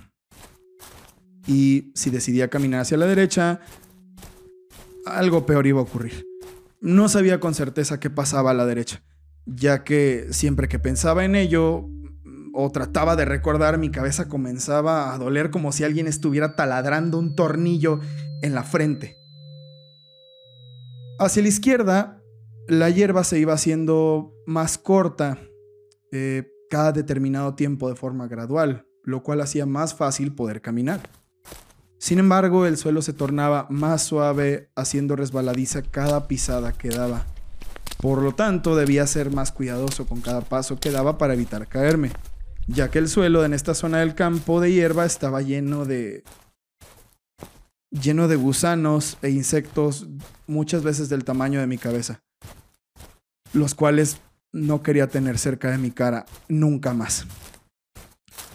Y 1.48 1.92
si 1.96 2.10
decidía 2.10 2.50
caminar 2.50 2.82
hacia 2.82 2.98
la 2.98 3.06
derecha, 3.06 3.62
algo 5.06 5.46
peor 5.46 5.68
iba 5.68 5.80
a 5.80 5.84
ocurrir. 5.84 6.26
No 6.82 7.08
sabía 7.08 7.40
con 7.40 7.54
certeza 7.54 8.00
qué 8.00 8.10
pasaba 8.10 8.52
a 8.52 8.54
la 8.54 8.66
derecha, 8.66 9.04
ya 9.46 9.84
que 9.84 10.28
siempre 10.32 10.68
que 10.68 10.80
pensaba 10.80 11.24
en 11.24 11.36
ello 11.36 11.88
o 12.54 12.72
trataba 12.72 13.16
de 13.16 13.26
recordar, 13.26 13.78
mi 13.78 13.90
cabeza 13.90 14.28
comenzaba 14.28 15.14
a 15.14 15.18
doler 15.18 15.52
como 15.52 15.72
si 15.72 15.84
alguien 15.84 16.08
estuviera 16.08 16.56
taladrando 16.56 17.20
un 17.20 17.36
tornillo 17.36 18.00
en 18.42 18.54
la 18.54 18.64
frente. 18.64 19.18
Hacia 21.20 21.42
la 21.42 21.48
izquierda, 21.48 22.22
la 22.68 22.90
hierba 22.90 23.24
se 23.24 23.40
iba 23.40 23.54
haciendo 23.54 24.34
más 24.46 24.78
corta 24.78 25.38
eh, 26.12 26.48
cada 26.70 26.92
determinado 26.92 27.56
tiempo 27.56 27.90
de 27.90 27.96
forma 27.96 28.28
gradual, 28.28 28.88
lo 29.04 29.24
cual 29.24 29.42
hacía 29.42 29.66
más 29.66 29.94
fácil 29.94 30.34
poder 30.34 30.62
caminar. 30.62 31.02
Sin 31.98 32.20
embargo, 32.20 32.66
el 32.66 32.78
suelo 32.78 33.02
se 33.02 33.14
tornaba 33.14 33.68
más 33.70 34.04
suave, 34.04 34.70
haciendo 34.76 35.16
resbaladiza 35.16 35.82
cada 35.82 36.28
pisada 36.28 36.74
que 36.74 36.90
daba. 36.90 37.26
Por 38.02 38.22
lo 38.22 38.36
tanto, 38.36 38.76
debía 38.76 39.08
ser 39.08 39.32
más 39.32 39.52
cuidadoso 39.52 40.06
con 40.06 40.22
cada 40.22 40.42
paso 40.42 40.80
que 40.80 40.92
daba 40.92 41.18
para 41.18 41.34
evitar 41.34 41.68
caerme, 41.68 42.12
ya 42.68 42.92
que 42.92 43.00
el 43.00 43.08
suelo 43.08 43.46
en 43.46 43.54
esta 43.54 43.74
zona 43.74 44.00
del 44.00 44.16
campo 44.16 44.60
de 44.60 44.72
hierba 44.72 45.06
estaba 45.06 45.42
lleno 45.42 45.86
de 45.86 46.24
lleno 48.02 48.28
de 48.28 48.36
gusanos 48.36 49.18
e 49.22 49.30
insectos 49.30 50.08
muchas 50.48 50.84
veces 50.84 51.10
del 51.10 51.24
tamaño 51.24 51.60
de 51.60 51.68
mi 51.68 51.78
cabeza, 51.78 52.22
los 53.54 53.76
cuales 53.76 54.18
no 54.52 54.82
quería 54.84 55.08
tener 55.08 55.38
cerca 55.38 55.72
de 55.72 55.78
mi 55.78 55.92
cara 55.92 56.26
nunca 56.48 56.94
más. 56.94 57.26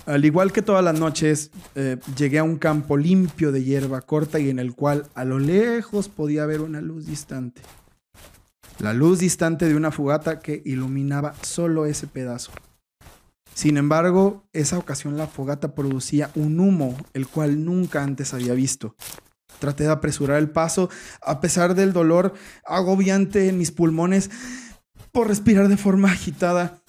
Al 0.06 0.24
igual 0.24 0.50
que 0.52 0.62
todas 0.62 0.82
las 0.82 0.98
noches, 0.98 1.50
eh, 1.74 1.98
llegué 2.16 2.38
a 2.38 2.44
un 2.44 2.56
campo 2.56 2.96
limpio 2.96 3.52
de 3.52 3.62
hierba 3.62 4.00
corta 4.00 4.40
y 4.40 4.48
en 4.48 4.58
el 4.58 4.74
cual 4.74 5.06
a 5.14 5.24
lo 5.24 5.38
lejos 5.38 6.08
podía 6.08 6.46
ver 6.46 6.62
una 6.62 6.80
luz 6.80 7.06
distante. 7.06 7.62
La 8.78 8.94
luz 8.94 9.18
distante 9.18 9.68
de 9.68 9.76
una 9.76 9.90
fogata 9.90 10.40
que 10.40 10.62
iluminaba 10.64 11.34
solo 11.42 11.84
ese 11.84 12.06
pedazo. 12.06 12.50
Sin 13.54 13.76
embargo, 13.76 14.42
esa 14.54 14.78
ocasión 14.78 15.18
la 15.18 15.26
fogata 15.26 15.74
producía 15.74 16.30
un 16.34 16.58
humo, 16.60 16.96
el 17.12 17.28
cual 17.28 17.64
nunca 17.64 18.02
antes 18.02 18.32
había 18.32 18.54
visto. 18.54 18.96
Traté 19.60 19.84
de 19.84 19.90
apresurar 19.90 20.38
el 20.38 20.50
paso 20.50 20.90
a 21.22 21.40
pesar 21.40 21.76
del 21.76 21.92
dolor 21.92 22.34
agobiante 22.66 23.48
en 23.48 23.58
mis 23.58 23.70
pulmones 23.70 24.30
por 25.12 25.28
respirar 25.28 25.68
de 25.68 25.76
forma 25.76 26.10
agitada. 26.10 26.82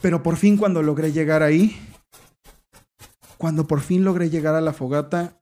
Pero 0.00 0.22
por 0.22 0.36
fin 0.36 0.56
cuando 0.56 0.82
logré 0.82 1.12
llegar 1.12 1.42
ahí, 1.42 1.76
Cuando 3.38 3.66
por 3.66 3.80
fin 3.80 4.04
logré 4.04 4.30
llegar 4.30 4.54
a 4.54 4.60
la 4.60 4.72
fogata, 4.72 5.36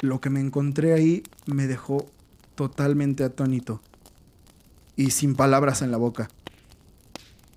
lo 0.00 0.20
que 0.20 0.28
me 0.28 0.40
encontré 0.40 0.92
ahí 0.92 1.22
me 1.46 1.66
dejó 1.66 2.04
totalmente 2.54 3.24
atónito 3.24 3.80
y 4.94 5.12
sin 5.12 5.34
palabras 5.34 5.80
en 5.80 5.90
la 5.90 5.96
boca. 5.96 6.28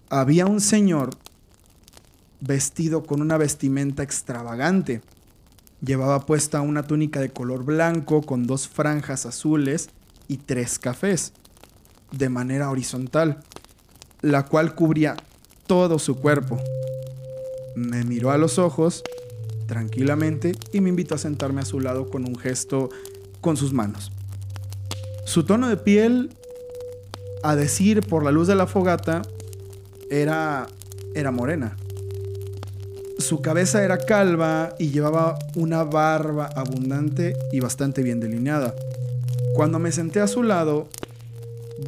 Había 0.09 0.45
un 0.45 0.61
señor 0.61 1.09
vestido 2.39 3.03
con 3.03 3.21
una 3.21 3.37
vestimenta 3.37 4.03
extravagante. 4.03 5.01
Llevaba 5.85 6.25
puesta 6.25 6.61
una 6.61 6.83
túnica 6.83 7.19
de 7.19 7.29
color 7.29 7.63
blanco 7.63 8.23
con 8.23 8.47
dos 8.47 8.67
franjas 8.67 9.27
azules 9.27 9.89
y 10.27 10.37
tres 10.37 10.79
cafés, 10.79 11.33
de 12.11 12.29
manera 12.29 12.71
horizontal, 12.71 13.43
la 14.21 14.45
cual 14.45 14.73
cubría 14.73 15.15
todo 15.67 15.99
su 15.99 16.15
cuerpo. 16.15 16.59
Me 17.75 18.03
miró 18.03 18.31
a 18.31 18.37
los 18.37 18.57
ojos 18.57 19.03
tranquilamente 19.67 20.53
y 20.73 20.81
me 20.81 20.89
invitó 20.89 21.15
a 21.15 21.19
sentarme 21.19 21.61
a 21.61 21.65
su 21.65 21.79
lado 21.79 22.09
con 22.09 22.25
un 22.27 22.35
gesto 22.35 22.89
con 23.41 23.55
sus 23.55 23.71
manos. 23.71 24.11
Su 25.25 25.43
tono 25.43 25.67
de 25.67 25.77
piel, 25.77 26.31
a 27.43 27.55
decir 27.55 28.01
por 28.01 28.23
la 28.23 28.31
luz 28.31 28.47
de 28.47 28.55
la 28.55 28.65
fogata, 28.65 29.21
era, 30.09 30.65
era 31.13 31.29
morena. 31.29 31.77
Su 33.17 33.41
cabeza 33.41 33.81
era 33.83 33.97
calva 33.97 34.75
y 34.77 34.89
llevaba 34.89 35.39
una 35.55 35.83
barba 35.85 36.49
abundante 36.53 37.35
y 37.51 37.61
bastante 37.61 38.03
bien 38.03 38.19
delineada. 38.19 38.75
Cuando 39.53 39.79
me 39.79 39.93
senté 39.93 40.19
a 40.19 40.27
su 40.27 40.43
lado, 40.43 40.89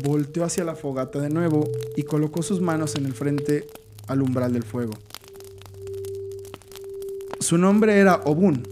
volteó 0.03 0.45
hacia 0.45 0.63
la 0.63 0.75
fogata 0.75 1.19
de 1.19 1.29
nuevo 1.29 1.69
y 1.97 2.03
colocó 2.03 2.43
sus 2.43 2.61
manos 2.61 2.95
en 2.95 3.05
el 3.05 3.13
frente 3.13 3.67
al 4.07 4.21
umbral 4.21 4.53
del 4.53 4.63
fuego. 4.63 4.93
Su 7.41 7.57
nombre 7.57 7.97
era 7.97 8.21
Obun. 8.23 8.65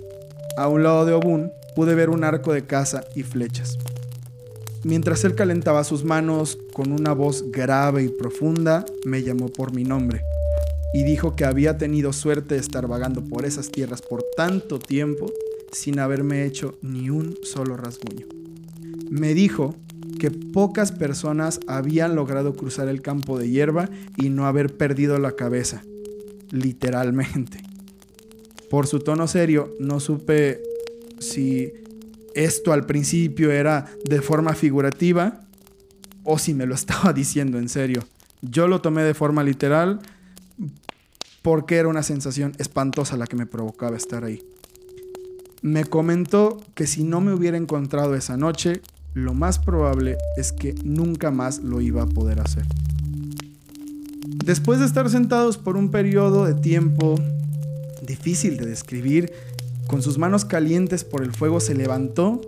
A 0.58 0.70
un 0.70 0.84
lado 0.84 1.06
de 1.06 1.14
Obun 1.14 1.52
pude 1.76 1.94
ver 1.94 2.10
un 2.10 2.24
arco 2.24 2.54
de 2.54 2.66
caza 2.66 3.04
y 3.16 3.24
flechas. 3.24 3.78
Mientras 4.84 5.26
él 5.26 5.36
calentaba 5.36 5.84
sus 5.84 6.06
manos 6.06 6.58
con 6.72 6.94
una 6.94 7.12
voz 7.12 7.52
grave 7.52 8.04
y 8.04 8.10
profunda, 8.10 8.86
me 9.04 9.24
llamó 9.24 9.50
por 9.50 9.74
mi 9.74 9.84
nombre 9.84 10.24
y 10.96 11.04
dijo 11.04 11.36
que 11.36 11.44
había 11.44 11.78
tenido 11.78 12.14
suerte 12.14 12.56
de 12.56 12.62
estar 12.62 12.88
vagando 12.88 13.22
por 13.22 13.44
esas 13.44 13.70
tierras 13.70 14.02
por 14.02 14.24
tanto 14.38 14.80
tiempo 14.80 15.26
sin 15.74 16.00
haberme 16.00 16.46
hecho 16.46 16.78
ni 16.82 17.10
un 17.10 17.36
solo 17.44 17.76
rasguño. 17.76 18.26
Me 19.10 19.34
dijo 19.34 19.76
que 20.22 20.32
pocas 20.32 20.94
personas 20.94 21.60
habían 21.68 22.16
logrado 22.16 22.54
cruzar 22.54 22.88
el 22.88 23.02
campo 23.02 23.38
de 23.38 23.50
hierba 23.50 23.90
y 24.16 24.30
no 24.30 24.48
haber 24.48 24.78
perdido 24.78 25.20
la 25.20 25.34
cabeza, 25.34 25.84
literalmente. 26.52 27.62
Por 28.70 28.88
su 28.88 29.00
tono 29.00 29.28
serio, 29.28 29.76
no 29.82 30.00
supe 30.00 30.62
si 31.20 31.74
esto 32.36 32.72
al 32.72 32.86
principio 32.86 33.52
era 33.52 33.92
de 34.06 34.22
forma 34.22 34.54
figurativa 34.54 35.42
o 36.24 36.40
si 36.40 36.54
me 36.54 36.66
lo 36.66 36.74
estaba 36.76 37.12
diciendo 37.12 37.58
en 37.58 37.68
serio. 37.68 38.06
Yo 38.42 38.70
lo 38.70 38.80
tomé 38.80 39.04
de 39.04 39.14
forma 39.14 39.44
literal 39.44 40.00
porque 41.46 41.76
era 41.76 41.88
una 41.88 42.02
sensación 42.02 42.54
espantosa 42.58 43.18
la 43.18 43.28
que 43.28 43.36
me 43.36 43.46
provocaba 43.46 43.96
estar 43.96 44.24
ahí. 44.24 44.42
Me 45.62 45.86
comentó 45.86 46.58
que 46.74 46.88
si 46.88 47.04
no 47.04 47.22
me 47.22 47.36
hubiera 47.36 47.56
encontrado 47.56 48.16
esa 48.16 48.36
noche, 48.36 48.82
lo 49.14 49.36
más 49.36 49.60
probable 49.60 50.18
es 50.38 50.52
que 50.52 50.74
nunca 50.84 51.30
más 51.30 51.60
lo 51.60 51.82
iba 51.82 52.02
a 52.02 52.08
poder 52.08 52.40
hacer. 52.40 52.66
Después 54.44 54.80
de 54.80 54.88
estar 54.88 55.08
sentados 55.08 55.60
por 55.60 55.78
un 55.78 55.92
periodo 55.92 56.46
de 56.46 56.56
tiempo 56.56 57.14
difícil 58.08 58.58
de 58.58 58.66
describir, 58.66 59.32
con 59.86 60.02
sus 60.02 60.18
manos 60.18 60.46
calientes 60.46 61.04
por 61.04 61.22
el 61.22 61.32
fuego 61.32 61.60
se 61.60 61.76
levantó 61.76 62.42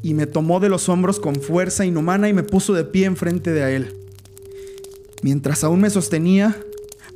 y 0.00 0.14
me 0.14 0.26
tomó 0.26 0.60
de 0.60 0.68
los 0.68 0.88
hombros 0.88 1.18
con 1.18 1.34
fuerza 1.34 1.84
inhumana 1.84 2.28
y 2.28 2.34
me 2.34 2.44
puso 2.44 2.72
de 2.72 2.84
pie 2.84 3.06
enfrente 3.06 3.50
de 3.50 3.74
él. 3.74 3.96
Mientras 5.22 5.64
aún 5.64 5.80
me 5.80 5.90
sostenía, 5.90 6.56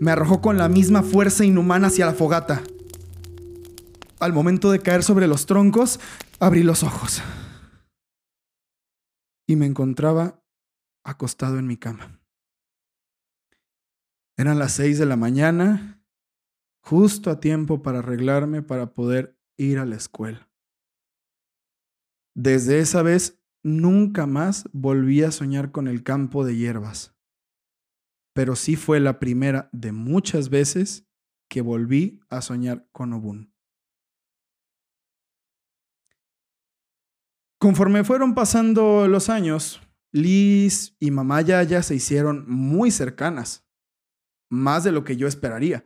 me 0.03 0.11
arrojó 0.11 0.41
con 0.41 0.59
la 0.59 0.69
misma 0.69 1.05
fuerza 1.05 1.45
inhumana 1.45 1.87
hacia 1.87 2.07
la 2.07 2.13
fogata. 2.13 2.61
Al 4.19 4.33
momento 4.33 4.73
de 4.73 4.81
caer 4.81 5.05
sobre 5.05 5.29
los 5.29 5.47
troncos, 5.47 6.01
abrí 6.41 6.65
los 6.65 6.83
ojos. 6.83 7.23
Y 9.47 9.55
me 9.55 9.65
encontraba 9.65 10.43
acostado 11.05 11.57
en 11.57 11.69
mi 11.69 11.77
cama. 11.77 12.21
Eran 14.37 14.59
las 14.59 14.73
seis 14.73 14.99
de 14.99 15.07
la 15.07 15.15
mañana, 15.15 16.05
justo 16.81 17.31
a 17.31 17.39
tiempo 17.39 17.83
para 17.83 18.01
arreglarme 18.01 18.61
para 18.61 18.95
poder 18.95 19.39
ir 19.57 19.79
a 19.79 19.87
la 19.87 19.95
escuela. 19.95 20.51
Desde 22.35 22.81
esa 22.81 23.03
vez 23.03 23.41
nunca 23.63 24.27
más 24.27 24.69
volví 24.73 25.23
a 25.23 25.31
soñar 25.31 25.71
con 25.71 25.87
el 25.87 26.03
campo 26.03 26.45
de 26.45 26.57
hierbas, 26.57 27.15
pero 28.33 28.57
sí 28.57 28.77
fue 28.77 29.01
la 29.01 29.19
primera 29.19 29.69
de 29.73 29.93
muchas 29.93 30.49
veces 30.49 31.07
que 31.49 31.61
volví 31.61 32.21
a 32.29 32.41
soñar 32.41 32.89
con 32.93 33.13
Obun. 33.13 33.53
Conforme 37.59 38.03
fueron 38.05 38.35
pasando 38.35 39.07
los 39.07 39.29
años, 39.29 39.81
Liz 40.11 40.97
y 40.99 41.11
mamá 41.11 41.41
Yaya 41.43 41.83
se 41.83 41.95
hicieron 41.95 42.45
muy 42.49 42.91
cercanas, 42.91 43.67
más 44.51 44.85
de 44.85 44.93
lo 44.93 45.05
que 45.05 45.17
yo 45.17 45.27
esperaría. 45.29 45.85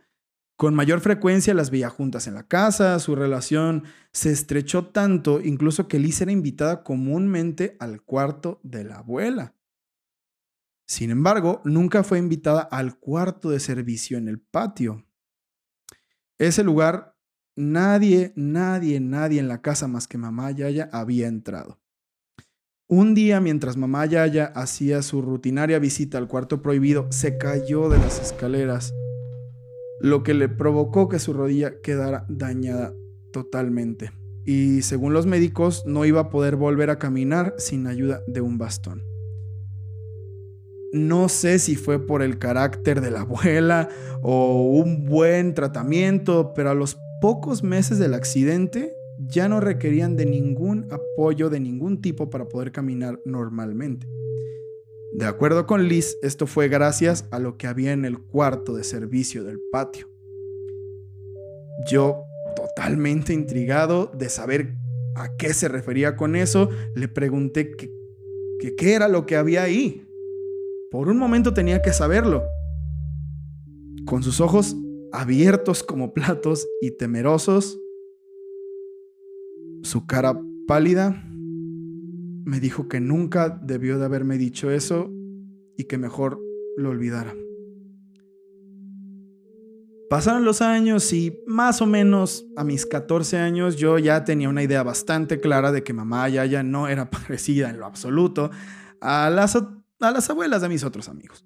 Con 0.57 0.73
mayor 0.73 1.01
frecuencia 1.01 1.53
las 1.53 1.69
veía 1.69 1.89
juntas 1.89 2.27
en 2.27 2.33
la 2.33 2.47
casa, 2.47 2.97
su 2.97 3.15
relación 3.15 3.83
se 4.11 4.31
estrechó 4.31 4.87
tanto 4.87 5.39
incluso 5.39 5.87
que 5.87 5.99
Liz 5.99 6.19
era 6.19 6.31
invitada 6.31 6.83
comúnmente 6.83 7.77
al 7.79 8.01
cuarto 8.01 8.59
de 8.63 8.83
la 8.83 8.97
abuela. 8.97 9.53
Sin 10.87 11.11
embargo, 11.11 11.61
nunca 11.65 12.03
fue 12.03 12.17
invitada 12.17 12.61
al 12.61 12.97
cuarto 12.97 13.49
de 13.49 13.59
servicio 13.59 14.17
en 14.17 14.29
el 14.29 14.39
patio. 14.39 15.05
Ese 16.37 16.63
lugar, 16.63 17.17
nadie, 17.57 18.31
nadie, 18.35 19.01
nadie 19.01 19.39
en 19.39 19.49
la 19.49 19.61
casa 19.61 19.87
más 19.87 20.07
que 20.07 20.17
mamá 20.17 20.51
Yaya 20.51 20.89
había 20.93 21.27
entrado. 21.27 21.81
Un 22.87 23.13
día, 23.13 23.41
mientras 23.41 23.75
mamá 23.75 24.05
Yaya 24.05 24.45
hacía 24.55 25.01
su 25.01 25.21
rutinaria 25.21 25.77
visita 25.77 26.17
al 26.17 26.29
cuarto 26.29 26.61
prohibido, 26.61 27.11
se 27.11 27.37
cayó 27.37 27.89
de 27.89 27.97
las 27.97 28.21
escaleras 28.21 28.93
lo 29.99 30.23
que 30.23 30.33
le 30.33 30.47
provocó 30.47 31.09
que 31.09 31.19
su 31.19 31.33
rodilla 31.33 31.81
quedara 31.81 32.25
dañada 32.29 32.93
totalmente. 33.33 34.11
Y 34.45 34.83
según 34.83 35.11
los 35.11 35.25
médicos, 35.25 35.83
no 35.85 36.05
iba 36.05 36.21
a 36.21 36.29
poder 36.29 36.55
volver 36.55 36.89
a 36.91 36.99
caminar 36.99 37.55
sin 37.57 37.87
ayuda 37.87 38.21
de 38.27 38.39
un 38.39 38.57
bastón. 38.57 39.06
No 40.93 41.27
sé 41.29 41.59
si 41.59 41.75
fue 41.75 42.05
por 42.05 42.21
el 42.21 42.39
carácter 42.39 43.01
de 43.01 43.11
la 43.11 43.21
abuela 43.21 43.89
o 44.21 44.71
un 44.71 45.05
buen 45.05 45.53
tratamiento, 45.53 46.53
pero 46.53 46.69
a 46.69 46.75
los 46.75 46.97
pocos 47.21 47.63
meses 47.63 47.99
del 47.99 48.13
accidente 48.13 48.95
ya 49.19 49.49
no 49.49 49.59
requerían 49.59 50.15
de 50.15 50.25
ningún 50.25 50.87
apoyo 50.91 51.49
de 51.49 51.59
ningún 51.59 52.01
tipo 52.01 52.29
para 52.29 52.47
poder 52.47 52.71
caminar 52.71 53.19
normalmente. 53.25 54.07
De 55.13 55.25
acuerdo 55.25 55.65
con 55.65 55.87
Liz, 55.87 56.17
esto 56.21 56.45
fue 56.47 56.67
gracias 56.67 57.25
a 57.31 57.39
lo 57.39 57.57
que 57.57 57.67
había 57.67 57.91
en 57.91 58.05
el 58.05 58.19
cuarto 58.19 58.75
de 58.75 58.83
servicio 58.83 59.43
del 59.43 59.59
patio. 59.71 60.07
Yo, 61.89 62.23
totalmente 62.55 63.33
intrigado 63.33 64.11
de 64.15 64.29
saber 64.29 64.75
a 65.15 65.35
qué 65.37 65.53
se 65.53 65.67
refería 65.67 66.15
con 66.15 66.35
eso, 66.35 66.69
le 66.95 67.07
pregunté 67.07 67.71
qué 68.59 68.93
era 68.93 69.07
lo 69.07 69.25
que 69.25 69.35
había 69.35 69.63
ahí. 69.63 70.06
Por 70.89 71.09
un 71.09 71.17
momento 71.17 71.53
tenía 71.53 71.81
que 71.81 71.91
saberlo. 71.91 72.43
Con 74.05 74.23
sus 74.23 74.39
ojos 74.39 74.75
abiertos 75.11 75.83
como 75.83 76.13
platos 76.13 76.67
y 76.81 76.91
temerosos, 76.91 77.79
su 79.83 80.05
cara 80.05 80.39
pálida, 80.67 81.23
me 82.45 82.59
dijo 82.59 82.87
que 82.87 82.99
nunca 83.01 83.49
debió 83.61 83.99
de 83.99 84.05
haberme 84.05 84.37
dicho 84.37 84.71
eso 84.71 85.11
y 85.75 85.83
que 85.85 85.97
mejor 85.97 86.39
lo 86.77 86.89
olvidara. 86.89 87.35
Pasaron 90.09 90.45
los 90.45 90.61
años 90.61 91.11
y 91.11 91.37
más 91.45 91.81
o 91.81 91.85
menos 91.85 92.45
a 92.55 92.63
mis 92.63 92.85
14 92.85 93.37
años 93.39 93.75
yo 93.75 93.99
ya 93.99 94.23
tenía 94.23 94.47
una 94.47 94.63
idea 94.63 94.81
bastante 94.81 95.41
clara 95.41 95.73
de 95.73 95.83
que 95.83 95.91
mamá 95.91 96.29
ya 96.29 96.63
no 96.63 96.87
era 96.87 97.09
parecida 97.11 97.69
en 97.69 97.79
lo 97.79 97.85
absoluto 97.85 98.49
a 99.01 99.29
las, 99.29 99.57
a 99.99 100.11
las 100.11 100.29
abuelas 100.29 100.61
de 100.61 100.69
mis 100.69 100.83
otros 100.83 101.09
amigos. 101.09 101.45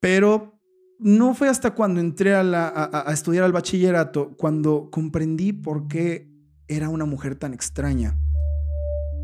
Pero 0.00 0.60
no 0.98 1.34
fue 1.34 1.48
hasta 1.48 1.74
cuando 1.74 2.00
entré 2.00 2.34
a, 2.34 3.04
estudiar 3.12 3.44
al 3.44 3.52
bachillerato 3.52 4.36
cuando 4.36 4.90
comprendí 4.90 5.52
por 5.52 5.88
qué 5.88 6.30
era 6.68 6.88
una 6.88 7.04
mujer 7.04 7.36
tan 7.36 7.54
extraña 7.54 8.18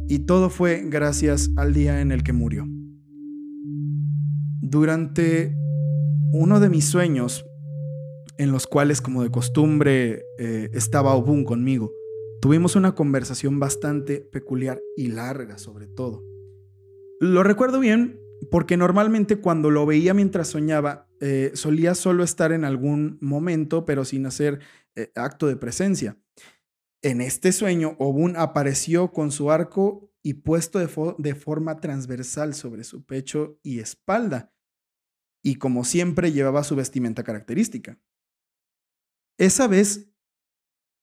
y 0.08 0.20
todo 0.20 0.50
fue 0.50 0.84
gracias 0.86 1.50
al 1.56 1.74
día 1.74 2.00
en 2.00 2.12
el 2.12 2.22
que 2.22 2.32
murió. 2.32 2.64
Durante 4.60 5.54
uno 6.32 6.60
de 6.60 6.68
mis 6.68 6.84
sueños, 6.84 7.44
en 8.38 8.52
los 8.52 8.66
cuales, 8.66 9.00
como 9.00 9.22
de 9.22 9.30
costumbre, 9.30 10.22
eh, 10.38 10.70
estaba 10.72 11.14
Obun 11.14 11.44
conmigo. 11.44 11.92
Tuvimos 12.40 12.76
una 12.76 12.94
conversación 12.94 13.58
bastante 13.58 14.20
peculiar 14.20 14.80
y 14.96 15.08
larga, 15.08 15.58
sobre 15.58 15.86
todo. 15.86 16.22
Lo 17.20 17.42
recuerdo 17.42 17.81
bien 17.81 18.20
porque 18.50 18.76
normalmente 18.76 19.40
cuando 19.40 19.70
lo 19.70 19.87
veía 19.87 20.14
mientras 20.14 20.48
soñaba, 20.48 21.09
eh, 21.20 21.52
solía 21.55 21.94
solo 21.94 22.22
estar 22.22 22.52
en 22.52 22.64
algún 22.64 23.18
momento, 23.20 23.85
pero 23.85 24.05
sin 24.05 24.26
hacer 24.26 24.61
eh, 24.94 25.11
acto 25.14 25.46
de 25.46 25.57
presencia. 25.57 26.18
En 27.02 27.20
este 27.20 27.52
sueño, 27.52 27.96
Obun 27.98 28.37
apareció 28.37 29.12
con 29.12 29.31
su 29.31 29.50
arco 29.50 30.12
y 30.22 30.35
puesto 30.35 30.79
de 30.79 31.35
forma 31.35 31.81
transversal 31.81 32.55
sobre 32.55 32.85
su 32.85 33.05
pecho 33.05 33.61
y 33.62 33.79
espalda, 33.79 34.52
y 35.42 35.55
como 35.57 35.85
siempre 35.85 36.33
llevaba 36.33 36.64
su 36.64 36.74
vestimenta 36.74 37.22
característica. 37.22 38.00
Esa 39.38 39.68
vez, 39.68 40.11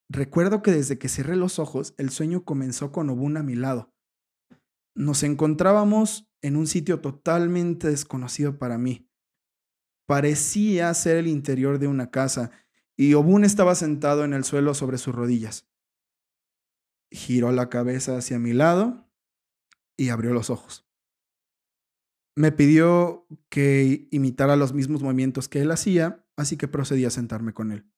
recuerdo 0.10 0.62
que 0.62 0.72
desde 0.72 0.98
que 0.98 1.08
cerré 1.08 1.38
los 1.38 1.58
ojos, 1.58 1.94
el 1.98 2.10
sueño 2.10 2.44
comenzó 2.44 2.92
con 2.92 3.10
Obun 3.10 3.38
a 3.38 3.44
mi 3.44 3.56
lado. 3.56 3.93
Nos 4.96 5.24
encontrábamos 5.24 6.30
en 6.42 6.56
un 6.56 6.68
sitio 6.68 7.00
totalmente 7.00 7.88
desconocido 7.88 8.60
para 8.60 8.78
mí. 8.78 9.10
Parecía 10.06 10.94
ser 10.94 11.18
el 11.18 11.28
interior 11.28 11.80
de 11.80 11.88
una 11.88 12.12
casa 12.12 12.52
y 12.96 13.14
Obun 13.16 13.44
estaba 13.44 13.74
sentado 13.74 14.24
en 14.24 14.34
el 14.34 14.44
suelo 14.44 14.74
sobre 14.74 14.98
sus 14.98 15.16
rodillas. 15.16 15.68
Giró 17.10 17.52
la 17.52 17.70
cabeza 17.70 18.18
hacia 18.18 18.38
mi 18.38 18.54
lado 18.54 19.10
y 19.98 20.10
abrió 20.10 20.34
los 20.34 20.50
ojos. 20.50 20.86
Me 22.36 22.52
pidió 22.52 23.28
que 23.50 24.08
imitara 24.12 24.56
los 24.56 24.74
mismos 24.74 25.02
movimientos 25.02 25.48
que 25.48 25.62
él 25.62 25.72
hacía, 25.72 26.26
así 26.36 26.58
que 26.58 26.68
procedí 26.68 27.06
a 27.06 27.12
sentarme 27.12 27.54
con 27.54 27.72
él. 27.72 27.90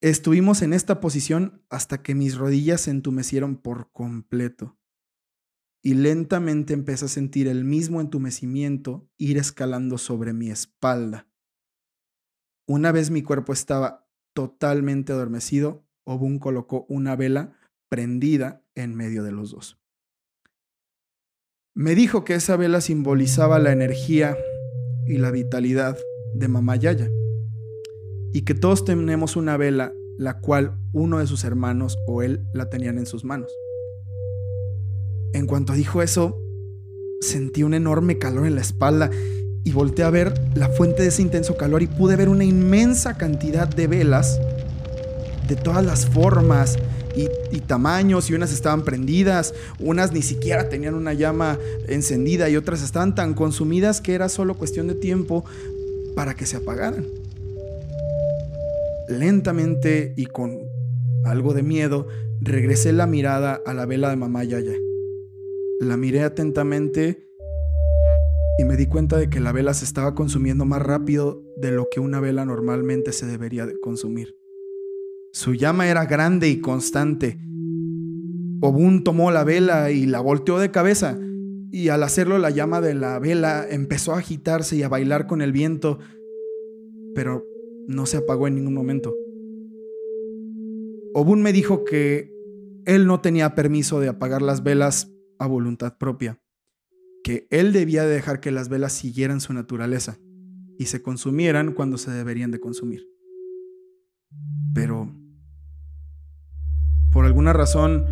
Estuvimos 0.00 0.62
en 0.62 0.72
esta 0.72 1.00
posición 1.00 1.64
hasta 1.68 2.02
que 2.02 2.14
mis 2.14 2.36
rodillas 2.36 2.82
se 2.82 2.90
entumecieron 2.90 3.56
por 3.56 3.92
completo 3.92 4.79
y 5.82 5.94
lentamente 5.94 6.74
empecé 6.74 7.06
a 7.06 7.08
sentir 7.08 7.48
el 7.48 7.64
mismo 7.64 8.00
entumecimiento 8.00 9.08
ir 9.16 9.38
escalando 9.38 9.98
sobre 9.98 10.32
mi 10.32 10.50
espalda. 10.50 11.26
Una 12.66 12.92
vez 12.92 13.10
mi 13.10 13.22
cuerpo 13.22 13.52
estaba 13.52 14.06
totalmente 14.34 15.12
adormecido, 15.12 15.84
Obun 16.04 16.38
colocó 16.38 16.86
una 16.88 17.16
vela 17.16 17.56
prendida 17.88 18.64
en 18.74 18.94
medio 18.94 19.22
de 19.22 19.32
los 19.32 19.50
dos. 19.50 19.80
Me 21.74 21.94
dijo 21.94 22.24
que 22.24 22.34
esa 22.34 22.56
vela 22.56 22.80
simbolizaba 22.80 23.58
la 23.58 23.72
energía 23.72 24.36
y 25.06 25.18
la 25.18 25.30
vitalidad 25.30 25.96
de 26.34 26.48
Mamá 26.48 26.76
Yaya 26.76 27.08
y 28.32 28.42
que 28.42 28.54
todos 28.54 28.84
tenemos 28.84 29.36
una 29.36 29.56
vela 29.56 29.92
la 30.18 30.40
cual 30.40 30.78
uno 30.92 31.18
de 31.18 31.26
sus 31.26 31.44
hermanos 31.44 31.96
o 32.06 32.22
él 32.22 32.44
la 32.52 32.68
tenían 32.68 32.98
en 32.98 33.06
sus 33.06 33.24
manos. 33.24 33.50
En 35.32 35.46
cuanto 35.46 35.72
dijo 35.72 36.02
eso, 36.02 36.40
sentí 37.20 37.62
un 37.62 37.74
enorme 37.74 38.18
calor 38.18 38.46
en 38.46 38.54
la 38.54 38.60
espalda 38.60 39.10
y 39.64 39.72
volteé 39.72 40.04
a 40.04 40.10
ver 40.10 40.34
la 40.54 40.68
fuente 40.68 41.02
de 41.02 41.08
ese 41.08 41.22
intenso 41.22 41.56
calor 41.56 41.82
y 41.82 41.86
pude 41.86 42.16
ver 42.16 42.28
una 42.28 42.44
inmensa 42.44 43.16
cantidad 43.16 43.68
de 43.68 43.86
velas 43.86 44.40
de 45.46 45.56
todas 45.56 45.84
las 45.84 46.06
formas 46.06 46.78
y, 47.14 47.60
tamaños 47.60 48.30
y 48.30 48.34
unas 48.34 48.52
estaban 48.52 48.84
prendidas, 48.84 49.54
unas 49.78 50.12
ni 50.12 50.22
siquiera 50.22 50.68
tenían 50.68 50.94
una 50.94 51.12
llama 51.12 51.58
encendida 51.88 52.48
y 52.48 52.56
otras 52.56 52.82
estaban 52.82 53.14
tan 53.14 53.34
consumidas 53.34 54.00
que 54.00 54.14
era 54.14 54.28
solo 54.28 54.56
cuestión 54.56 54.86
de 54.86 54.94
tiempo 54.94 55.44
para 56.14 56.34
que 56.34 56.46
se 56.46 56.56
apagaran. 56.56 57.06
Lentamente 59.08 60.14
y 60.16 60.26
con 60.26 60.58
algo 61.24 61.52
de 61.52 61.62
miedo, 61.62 62.06
regresé 62.40 62.92
la 62.92 63.06
mirada 63.06 63.60
a 63.66 63.74
la 63.74 63.86
vela 63.86 64.08
de 64.08 64.16
mamá 64.16 64.44
Yaya. 64.44 64.74
La 65.80 65.96
miré 65.96 66.22
atentamente 66.22 67.26
y 68.58 68.64
me 68.64 68.76
di 68.76 68.84
cuenta 68.84 69.16
de 69.16 69.30
que 69.30 69.40
la 69.40 69.50
vela 69.50 69.72
se 69.72 69.86
estaba 69.86 70.14
consumiendo 70.14 70.66
más 70.66 70.82
rápido 70.82 71.42
de 71.56 71.70
lo 71.72 71.88
que 71.90 72.00
una 72.00 72.20
vela 72.20 72.44
normalmente 72.44 73.12
se 73.12 73.24
debería 73.24 73.64
de 73.64 73.80
consumir. 73.80 74.36
Su 75.32 75.54
llama 75.54 75.88
era 75.88 76.04
grande 76.04 76.50
y 76.50 76.60
constante. 76.60 77.38
Obun 78.60 79.04
tomó 79.04 79.30
la 79.30 79.42
vela 79.42 79.90
y 79.90 80.04
la 80.04 80.20
volteó 80.20 80.58
de 80.58 80.70
cabeza, 80.70 81.18
y 81.72 81.88
al 81.88 82.02
hacerlo 82.02 82.36
la 82.38 82.50
llama 82.50 82.82
de 82.82 82.92
la 82.92 83.18
vela 83.18 83.66
empezó 83.66 84.12
a 84.12 84.18
agitarse 84.18 84.76
y 84.76 84.82
a 84.82 84.90
bailar 84.90 85.26
con 85.26 85.40
el 85.40 85.52
viento, 85.52 85.98
pero 87.14 87.46
no 87.86 88.04
se 88.04 88.18
apagó 88.18 88.46
en 88.48 88.56
ningún 88.56 88.74
momento. 88.74 89.14
Obun 91.14 91.40
me 91.40 91.54
dijo 91.54 91.86
que 91.86 92.30
él 92.84 93.06
no 93.06 93.22
tenía 93.22 93.54
permiso 93.54 93.98
de 93.98 94.08
apagar 94.08 94.42
las 94.42 94.62
velas 94.62 95.16
a 95.40 95.46
voluntad 95.46 95.96
propia, 95.96 96.38
que 97.24 97.48
él 97.50 97.72
debía 97.72 98.04
dejar 98.04 98.40
que 98.40 98.52
las 98.52 98.68
velas 98.68 98.92
siguieran 98.92 99.40
su 99.40 99.52
naturaleza 99.52 100.18
y 100.78 100.86
se 100.86 101.02
consumieran 101.02 101.72
cuando 101.72 101.98
se 101.98 102.10
deberían 102.10 102.50
de 102.50 102.60
consumir. 102.60 103.08
Pero, 104.74 105.12
por 107.10 107.24
alguna 107.24 107.52
razón, 107.52 108.04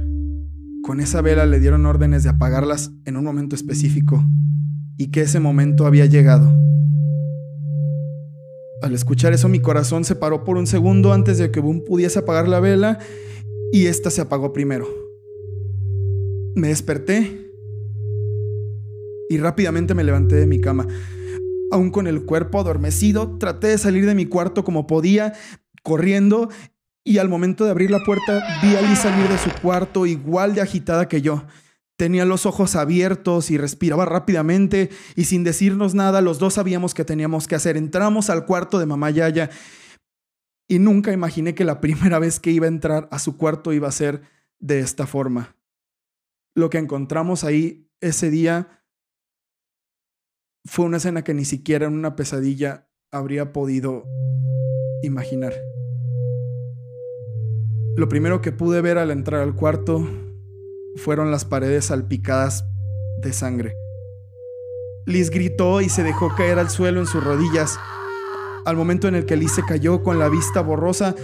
con 0.82 1.00
esa 1.00 1.20
vela 1.20 1.44
le 1.46 1.60
dieron 1.60 1.86
órdenes 1.86 2.24
de 2.24 2.30
apagarlas 2.30 2.90
en 3.04 3.16
un 3.16 3.24
momento 3.24 3.54
específico 3.54 4.24
y 4.96 5.10
que 5.10 5.20
ese 5.20 5.38
momento 5.38 5.86
había 5.86 6.06
llegado. 6.06 6.50
Al 8.80 8.94
escuchar 8.94 9.34
eso 9.34 9.48
mi 9.48 9.60
corazón 9.60 10.04
se 10.04 10.16
paró 10.16 10.44
por 10.44 10.56
un 10.56 10.66
segundo 10.66 11.12
antes 11.12 11.36
de 11.36 11.50
que 11.50 11.60
Boom 11.60 11.84
pudiese 11.84 12.20
apagar 12.20 12.48
la 12.48 12.60
vela 12.60 12.98
y 13.70 13.86
esta 13.86 14.10
se 14.10 14.22
apagó 14.22 14.52
primero. 14.54 15.07
Me 16.54 16.68
desperté 16.68 17.48
y 19.28 19.38
rápidamente 19.38 19.94
me 19.94 20.04
levanté 20.04 20.36
de 20.36 20.46
mi 20.46 20.60
cama. 20.60 20.86
Aún 21.70 21.90
con 21.90 22.06
el 22.06 22.24
cuerpo 22.24 22.60
adormecido, 22.60 23.36
traté 23.38 23.68
de 23.68 23.78
salir 23.78 24.06
de 24.06 24.14
mi 24.14 24.26
cuarto 24.26 24.64
como 24.64 24.86
podía, 24.86 25.34
corriendo, 25.82 26.48
y 27.04 27.18
al 27.18 27.28
momento 27.28 27.64
de 27.64 27.70
abrir 27.70 27.90
la 27.90 28.04
puerta 28.04 28.42
vi 28.62 28.74
a 28.74 28.82
Liz 28.82 28.98
salir 28.98 29.28
de 29.28 29.38
su 29.38 29.50
cuarto 29.62 30.06
igual 30.06 30.54
de 30.54 30.60
agitada 30.60 31.08
que 31.08 31.22
yo. 31.22 31.44
Tenía 31.96 32.24
los 32.24 32.46
ojos 32.46 32.76
abiertos 32.76 33.50
y 33.50 33.58
respiraba 33.58 34.04
rápidamente 34.04 34.90
y 35.16 35.24
sin 35.24 35.42
decirnos 35.42 35.94
nada 35.94 36.20
los 36.20 36.38
dos 36.38 36.54
sabíamos 36.54 36.94
que 36.94 37.04
teníamos 37.04 37.48
que 37.48 37.54
hacer. 37.54 37.76
Entramos 37.76 38.30
al 38.30 38.46
cuarto 38.46 38.78
de 38.78 38.86
mamá 38.86 39.10
Yaya 39.10 39.50
y 40.68 40.78
nunca 40.78 41.12
imaginé 41.12 41.54
que 41.54 41.64
la 41.64 41.80
primera 41.82 42.18
vez 42.18 42.40
que 42.40 42.50
iba 42.50 42.66
a 42.66 42.68
entrar 42.68 43.08
a 43.10 43.18
su 43.18 43.36
cuarto 43.36 43.72
iba 43.72 43.88
a 43.88 43.92
ser 43.92 44.22
de 44.60 44.80
esta 44.80 45.06
forma 45.06 45.57
lo 46.58 46.70
que 46.70 46.78
encontramos 46.78 47.44
ahí 47.44 47.88
ese 48.00 48.30
día 48.30 48.82
fue 50.64 50.84
una 50.84 50.96
escena 50.96 51.22
que 51.22 51.32
ni 51.32 51.44
siquiera 51.44 51.86
en 51.86 51.92
una 51.92 52.16
pesadilla 52.16 52.90
habría 53.12 53.52
podido 53.52 54.04
imaginar. 55.02 55.54
Lo 57.96 58.08
primero 58.08 58.40
que 58.42 58.50
pude 58.50 58.80
ver 58.80 58.98
al 58.98 59.12
entrar 59.12 59.40
al 59.40 59.54
cuarto 59.54 60.04
fueron 60.96 61.30
las 61.30 61.44
paredes 61.44 61.86
salpicadas 61.86 62.64
de 63.22 63.32
sangre. 63.32 63.76
Liz 65.06 65.30
gritó 65.30 65.80
y 65.80 65.88
se 65.88 66.02
dejó 66.02 66.34
caer 66.34 66.58
al 66.58 66.70
suelo 66.70 66.98
en 66.98 67.06
sus 67.06 67.22
rodillas. 67.22 67.78
Al 68.64 68.76
momento 68.76 69.06
en 69.06 69.14
el 69.14 69.26
que 69.26 69.36
Liz 69.36 69.52
se 69.52 69.62
cayó 69.62 70.02
con 70.02 70.18
la 70.18 70.28
vista 70.28 70.60
borrosa, 70.60 71.14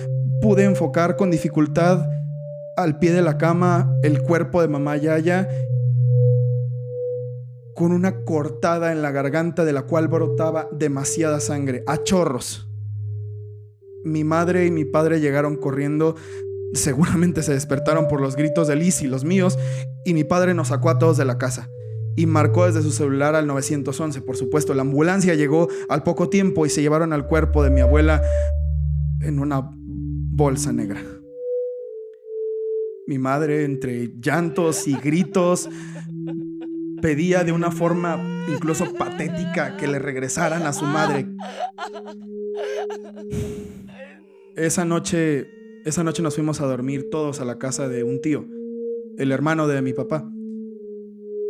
pude 0.40 0.64
enfocar 0.64 1.16
con 1.16 1.32
dificultad 1.32 2.06
al 2.76 2.98
pie 2.98 3.12
de 3.12 3.22
la 3.22 3.38
cama 3.38 3.96
el 4.02 4.22
cuerpo 4.22 4.60
de 4.60 4.68
mamá 4.68 4.96
Yaya 4.96 5.48
con 7.74 7.92
una 7.92 8.24
cortada 8.24 8.92
en 8.92 9.02
la 9.02 9.10
garganta 9.10 9.64
de 9.64 9.72
la 9.72 9.82
cual 9.82 10.08
brotaba 10.08 10.68
demasiada 10.72 11.40
sangre, 11.40 11.82
a 11.86 12.02
chorros. 12.02 12.68
Mi 14.04 14.22
madre 14.22 14.66
y 14.66 14.70
mi 14.70 14.84
padre 14.84 15.20
llegaron 15.20 15.56
corriendo, 15.56 16.14
seguramente 16.72 17.42
se 17.42 17.52
despertaron 17.52 18.06
por 18.06 18.20
los 18.20 18.36
gritos 18.36 18.68
de 18.68 18.76
Liz 18.76 19.02
y 19.02 19.08
los 19.08 19.24
míos, 19.24 19.58
y 20.04 20.14
mi 20.14 20.24
padre 20.24 20.54
nos 20.54 20.68
sacó 20.68 20.90
a 20.90 20.98
todos 20.98 21.16
de 21.16 21.24
la 21.24 21.38
casa 21.38 21.68
y 22.16 22.26
marcó 22.26 22.66
desde 22.66 22.82
su 22.82 22.92
celular 22.92 23.34
al 23.34 23.46
911. 23.46 24.20
Por 24.20 24.36
supuesto, 24.36 24.72
la 24.74 24.82
ambulancia 24.82 25.34
llegó 25.34 25.68
al 25.88 26.02
poco 26.04 26.28
tiempo 26.28 26.66
y 26.66 26.70
se 26.70 26.82
llevaron 26.82 27.12
al 27.12 27.26
cuerpo 27.26 27.64
de 27.64 27.70
mi 27.70 27.80
abuela 27.80 28.22
en 29.20 29.40
una 29.40 29.68
bolsa 29.72 30.72
negra. 30.72 31.00
Mi 33.06 33.18
madre, 33.18 33.64
entre 33.64 34.14
llantos 34.20 34.88
y 34.88 34.94
gritos, 34.96 35.68
pedía 37.02 37.44
de 37.44 37.52
una 37.52 37.70
forma 37.70 38.46
incluso 38.48 38.94
patética 38.94 39.76
que 39.76 39.86
le 39.86 39.98
regresaran 39.98 40.62
a 40.62 40.72
su 40.72 40.86
madre. 40.86 41.26
Esa 44.56 44.84
noche, 44.84 45.46
esa 45.84 46.02
noche 46.02 46.22
nos 46.22 46.34
fuimos 46.34 46.60
a 46.60 46.66
dormir 46.66 47.10
todos 47.10 47.40
a 47.40 47.44
la 47.44 47.58
casa 47.58 47.88
de 47.88 48.04
un 48.04 48.20
tío, 48.22 48.46
el 49.18 49.32
hermano 49.32 49.68
de 49.68 49.82
mi 49.82 49.92
papá. 49.92 50.26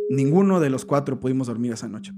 Ninguno 0.09 0.59
de 0.59 0.69
los 0.69 0.85
cuatro 0.85 1.19
pudimos 1.19 1.47
dormir 1.47 1.71
esa 1.71 1.87
noche. 1.87 2.11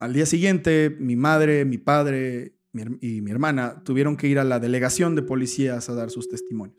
Al 0.00 0.12
día 0.12 0.26
siguiente, 0.26 0.96
mi 0.98 1.14
madre, 1.14 1.64
mi 1.64 1.78
padre 1.78 2.56
y 3.00 3.20
mi 3.20 3.30
hermana 3.30 3.82
tuvieron 3.84 4.16
que 4.16 4.28
ir 4.28 4.38
a 4.38 4.44
la 4.44 4.58
delegación 4.58 5.14
de 5.14 5.22
policías 5.22 5.88
a 5.88 5.94
dar 5.94 6.10
sus 6.10 6.28
testimonios. 6.28 6.78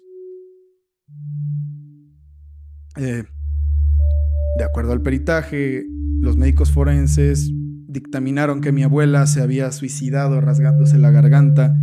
Eh, 2.97 3.23
de 4.58 4.63
acuerdo 4.63 4.91
al 4.91 5.01
peritaje, 5.01 5.86
los 6.19 6.38
médicos 6.38 6.71
forenses 6.71 7.51
dictaminaron 7.88 8.62
que 8.62 8.71
mi 8.71 8.84
abuela 8.84 9.25
se 9.27 9.41
había 9.41 9.71
suicidado 9.71 10.41
rasgándose 10.41 10.97
la 10.97 11.12
garganta 11.12 11.75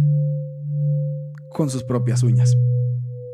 con 1.52 1.70
sus 1.70 1.84
propias 1.84 2.22
uñas, 2.22 2.56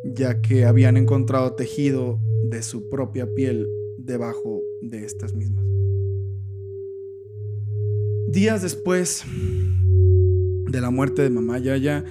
ya 0.04 0.40
que 0.40 0.64
habían 0.64 0.96
encontrado 0.96 1.54
tejido 1.54 2.20
de 2.50 2.62
su 2.62 2.88
propia 2.88 3.26
piel 3.34 3.66
debajo 3.98 4.60
de 4.82 5.04
estas 5.04 5.34
mismas. 5.34 5.64
Días 8.28 8.62
después 8.62 9.24
de 10.66 10.80
la 10.80 10.90
muerte 10.90 11.22
de 11.22 11.30
mamá 11.30 11.58
Yaya, 11.58 12.04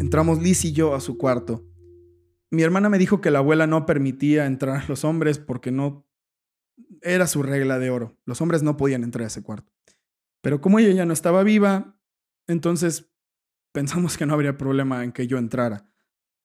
entramos 0.00 0.42
Liz 0.42 0.64
y 0.64 0.72
yo 0.72 0.94
a 0.94 1.00
su 1.00 1.18
cuarto. 1.18 1.66
Mi 2.50 2.62
hermana 2.62 2.88
me 2.88 2.98
dijo 2.98 3.20
que 3.20 3.30
la 3.30 3.40
abuela 3.40 3.66
no 3.66 3.84
permitía 3.86 4.46
entrar 4.46 4.82
a 4.82 4.88
los 4.88 5.04
hombres 5.04 5.38
porque 5.38 5.70
no 5.70 6.08
era 7.02 7.26
su 7.26 7.42
regla 7.42 7.78
de 7.78 7.90
oro. 7.90 8.18
Los 8.24 8.40
hombres 8.40 8.62
no 8.62 8.76
podían 8.76 9.04
entrar 9.04 9.24
a 9.24 9.28
ese 9.28 9.42
cuarto. 9.42 9.72
Pero 10.40 10.60
como 10.60 10.78
ella 10.78 10.92
ya 10.92 11.06
no 11.06 11.12
estaba 11.12 11.42
viva, 11.42 11.98
entonces 12.46 13.10
pensamos 13.72 14.16
que 14.16 14.26
no 14.26 14.34
habría 14.34 14.56
problema 14.56 15.04
en 15.04 15.12
que 15.12 15.26
yo 15.26 15.38
entrara. 15.38 15.90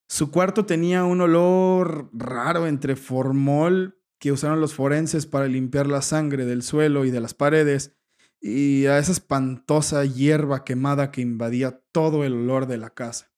Su 0.07 0.31
cuarto 0.31 0.65
tenía 0.65 1.05
un 1.05 1.21
olor 1.21 2.09
raro 2.13 2.65
entre 2.65 2.95
formol 2.95 4.01
que 4.19 4.31
usaron 4.31 4.59
los 4.59 4.73
forenses 4.73 5.25
para 5.25 5.47
limpiar 5.47 5.87
la 5.87 6.01
sangre 6.01 6.45
del 6.45 6.63
suelo 6.63 7.05
y 7.05 7.11
de 7.11 7.21
las 7.21 7.33
paredes 7.33 7.98
y 8.41 8.85
a 8.85 8.97
esa 8.99 9.11
espantosa 9.11 10.05
hierba 10.05 10.63
quemada 10.63 11.11
que 11.11 11.21
invadía 11.21 11.81
todo 11.91 12.23
el 12.23 12.33
olor 12.33 12.67
de 12.67 12.77
la 12.77 12.89
casa. 12.89 13.31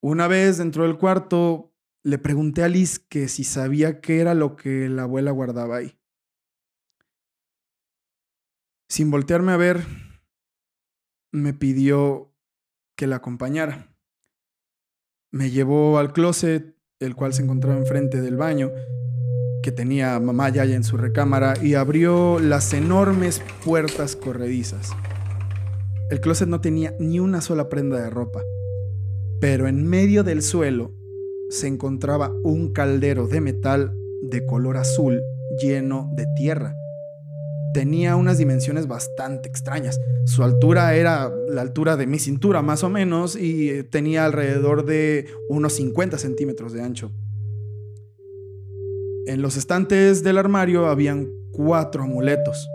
Una 0.00 0.26
vez 0.26 0.58
dentro 0.58 0.84
del 0.84 0.98
cuarto, 0.98 1.72
le 2.02 2.18
pregunté 2.18 2.62
a 2.62 2.68
Liz 2.68 2.98
que 2.98 3.28
si 3.28 3.44
sabía 3.44 4.00
qué 4.00 4.20
era 4.20 4.34
lo 4.34 4.56
que 4.56 4.88
la 4.88 5.02
abuela 5.02 5.30
guardaba 5.30 5.76
ahí. 5.76 5.98
Sin 8.88 9.10
voltearme 9.10 9.52
a 9.52 9.56
ver, 9.56 9.86
me 11.30 11.54
pidió 11.54 12.34
que 12.96 13.06
la 13.06 13.16
acompañara. 13.16 13.96
Me 15.30 15.50
llevó 15.50 15.98
al 15.98 16.12
closet, 16.12 16.76
el 16.98 17.14
cual 17.14 17.32
se 17.32 17.42
encontraba 17.42 17.78
enfrente 17.78 18.20
del 18.20 18.36
baño, 18.36 18.70
que 19.62 19.72
tenía 19.72 20.18
mamá 20.20 20.50
Yaya 20.50 20.74
en 20.74 20.84
su 20.84 20.96
recámara 20.96 21.54
y 21.62 21.74
abrió 21.74 22.38
las 22.40 22.72
enormes 22.72 23.40
puertas 23.64 24.16
corredizas. 24.16 24.90
El 26.10 26.20
closet 26.20 26.48
no 26.48 26.60
tenía 26.60 26.94
ni 26.98 27.20
una 27.20 27.40
sola 27.40 27.68
prenda 27.68 28.02
de 28.02 28.10
ropa, 28.10 28.42
pero 29.40 29.68
en 29.68 29.86
medio 29.86 30.24
del 30.24 30.42
suelo 30.42 30.92
se 31.48 31.68
encontraba 31.68 32.32
un 32.42 32.72
caldero 32.72 33.28
de 33.28 33.40
metal 33.40 33.94
de 34.20 34.44
color 34.44 34.76
azul 34.76 35.22
lleno 35.60 36.10
de 36.14 36.26
tierra. 36.36 36.74
Tenía 37.72 38.16
unas 38.16 38.36
dimensiones 38.36 38.86
bastante 38.86 39.48
extrañas. 39.48 39.98
Su 40.26 40.42
altura 40.42 40.94
era 40.94 41.32
la 41.48 41.62
altura 41.62 41.96
de 41.96 42.06
mi 42.06 42.18
cintura 42.18 42.60
más 42.62 42.84
o 42.84 42.90
menos 42.90 43.36
y 43.36 43.82
tenía 43.84 44.26
alrededor 44.26 44.84
de 44.84 45.26
unos 45.48 45.74
50 45.74 46.18
centímetros 46.18 46.72
de 46.72 46.82
ancho. 46.82 47.10
En 49.24 49.40
los 49.40 49.56
estantes 49.56 50.24
del 50.24 50.36
armario 50.36 50.86
habían 50.86 51.32
cuatro 51.52 52.02
amuletos, 52.02 52.68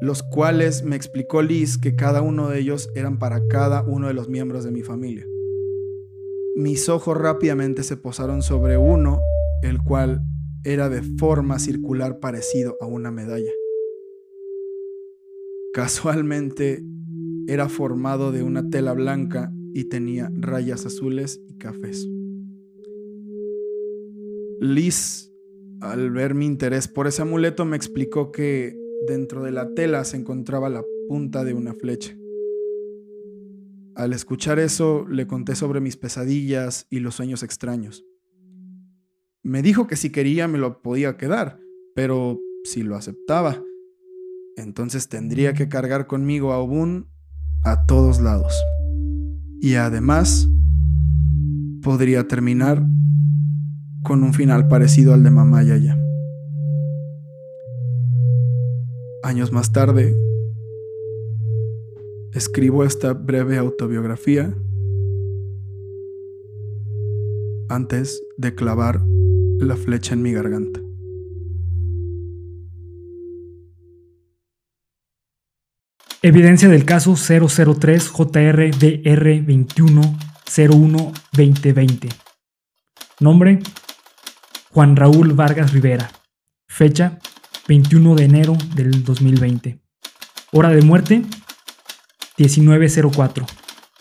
los 0.00 0.24
cuales 0.24 0.82
me 0.82 0.96
explicó 0.96 1.42
Liz 1.42 1.78
que 1.78 1.94
cada 1.94 2.22
uno 2.22 2.48
de 2.48 2.58
ellos 2.58 2.90
eran 2.96 3.20
para 3.20 3.46
cada 3.46 3.82
uno 3.84 4.08
de 4.08 4.14
los 4.14 4.28
miembros 4.28 4.64
de 4.64 4.72
mi 4.72 4.82
familia. 4.82 5.24
Mis 6.56 6.88
ojos 6.88 7.16
rápidamente 7.16 7.84
se 7.84 7.96
posaron 7.96 8.42
sobre 8.42 8.76
uno, 8.76 9.20
el 9.62 9.80
cual 9.80 10.22
era 10.64 10.88
de 10.88 11.02
forma 11.02 11.60
circular 11.60 12.18
parecido 12.18 12.76
a 12.80 12.86
una 12.86 13.12
medalla. 13.12 13.52
Casualmente 15.72 16.82
era 17.46 17.68
formado 17.68 18.32
de 18.32 18.42
una 18.42 18.68
tela 18.70 18.92
blanca 18.92 19.52
y 19.72 19.84
tenía 19.84 20.32
rayas 20.34 20.84
azules 20.84 21.40
y 21.46 21.58
cafés. 21.58 22.08
Liz 24.58 25.30
al 25.80 26.10
ver 26.10 26.34
mi 26.34 26.46
interés 26.46 26.88
por 26.88 27.06
ese 27.06 27.22
amuleto, 27.22 27.64
me 27.64 27.76
explicó 27.76 28.32
que 28.32 28.76
dentro 29.06 29.42
de 29.42 29.50
la 29.52 29.74
tela 29.74 30.04
se 30.04 30.16
encontraba 30.16 30.68
la 30.68 30.82
punta 31.08 31.44
de 31.44 31.54
una 31.54 31.74
flecha. 31.74 32.16
Al 33.94 34.12
escuchar 34.12 34.58
eso, 34.58 35.06
le 35.08 35.26
conté 35.26 35.54
sobre 35.54 35.80
mis 35.80 35.96
pesadillas 35.96 36.86
y 36.90 37.00
los 37.00 37.14
sueños 37.14 37.42
extraños. 37.42 38.04
Me 39.42 39.62
dijo 39.62 39.86
que 39.86 39.96
si 39.96 40.10
quería 40.10 40.48
me 40.48 40.58
lo 40.58 40.82
podía 40.82 41.16
quedar, 41.16 41.60
pero 41.94 42.40
si 42.64 42.82
lo 42.82 42.96
aceptaba, 42.96 43.62
entonces 44.56 45.08
tendría 45.08 45.54
que 45.54 45.68
cargar 45.68 46.06
conmigo 46.06 46.52
a 46.52 46.58
Obun 46.58 47.08
a 47.64 47.86
todos 47.86 48.20
lados. 48.20 48.54
Y 49.60 49.74
además, 49.74 50.48
podría 51.82 52.26
terminar 52.26 52.84
con 54.06 54.22
un 54.22 54.32
final 54.32 54.68
parecido 54.68 55.12
al 55.14 55.24
de 55.24 55.30
Mamá 55.30 55.64
Yaya. 55.64 55.98
Años 59.24 59.50
más 59.50 59.72
tarde, 59.72 60.14
escribo 62.32 62.84
esta 62.84 63.14
breve 63.14 63.58
autobiografía 63.58 64.54
antes 67.68 68.22
de 68.36 68.54
clavar 68.54 69.02
la 69.58 69.74
flecha 69.74 70.14
en 70.14 70.22
mi 70.22 70.32
garganta. 70.32 70.80
Evidencia 76.22 76.68
del 76.68 76.84
caso 76.84 77.16
003 77.16 78.12
JRDR 78.12 79.44
2101 79.44 81.12
2020. 81.32 82.08
Nombre 83.18 83.58
Juan 84.76 84.94
Raúl 84.94 85.32
Vargas 85.32 85.72
Rivera. 85.72 86.10
Fecha 86.68 87.18
21 87.66 88.14
de 88.14 88.24
enero 88.24 88.58
del 88.74 89.04
2020. 89.04 89.80
Hora 90.52 90.68
de 90.68 90.82
muerte 90.82 91.24
1904. 92.36 93.46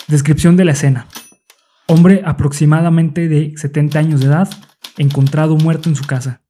Descripción 0.09 0.57
de 0.57 0.65
la 0.65 0.73
escena. 0.73 1.07
Hombre 1.87 2.23
aproximadamente 2.25 3.29
de 3.29 3.53
70 3.55 3.99
años 3.99 4.19
de 4.19 4.25
edad, 4.25 4.49
encontrado 4.97 5.55
muerto 5.55 5.87
en 5.87 5.95
su 5.95 6.03
casa. 6.03 6.41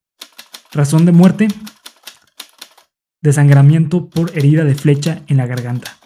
Razón 0.71 1.05
de 1.05 1.11
muerte. 1.11 1.47
Desangramiento 3.21 4.09
por 4.09 4.35
herida 4.35 4.63
de 4.63 4.73
flecha 4.73 5.21
en 5.27 5.37
la 5.37 5.45
garganta. 5.45 5.97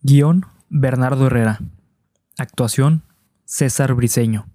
Guión 0.00 0.53
Bernardo 0.68 1.26
Herrera. 1.26 1.58
Actuación, 2.38 3.02
César 3.44 3.94
Briseño. 3.94 4.46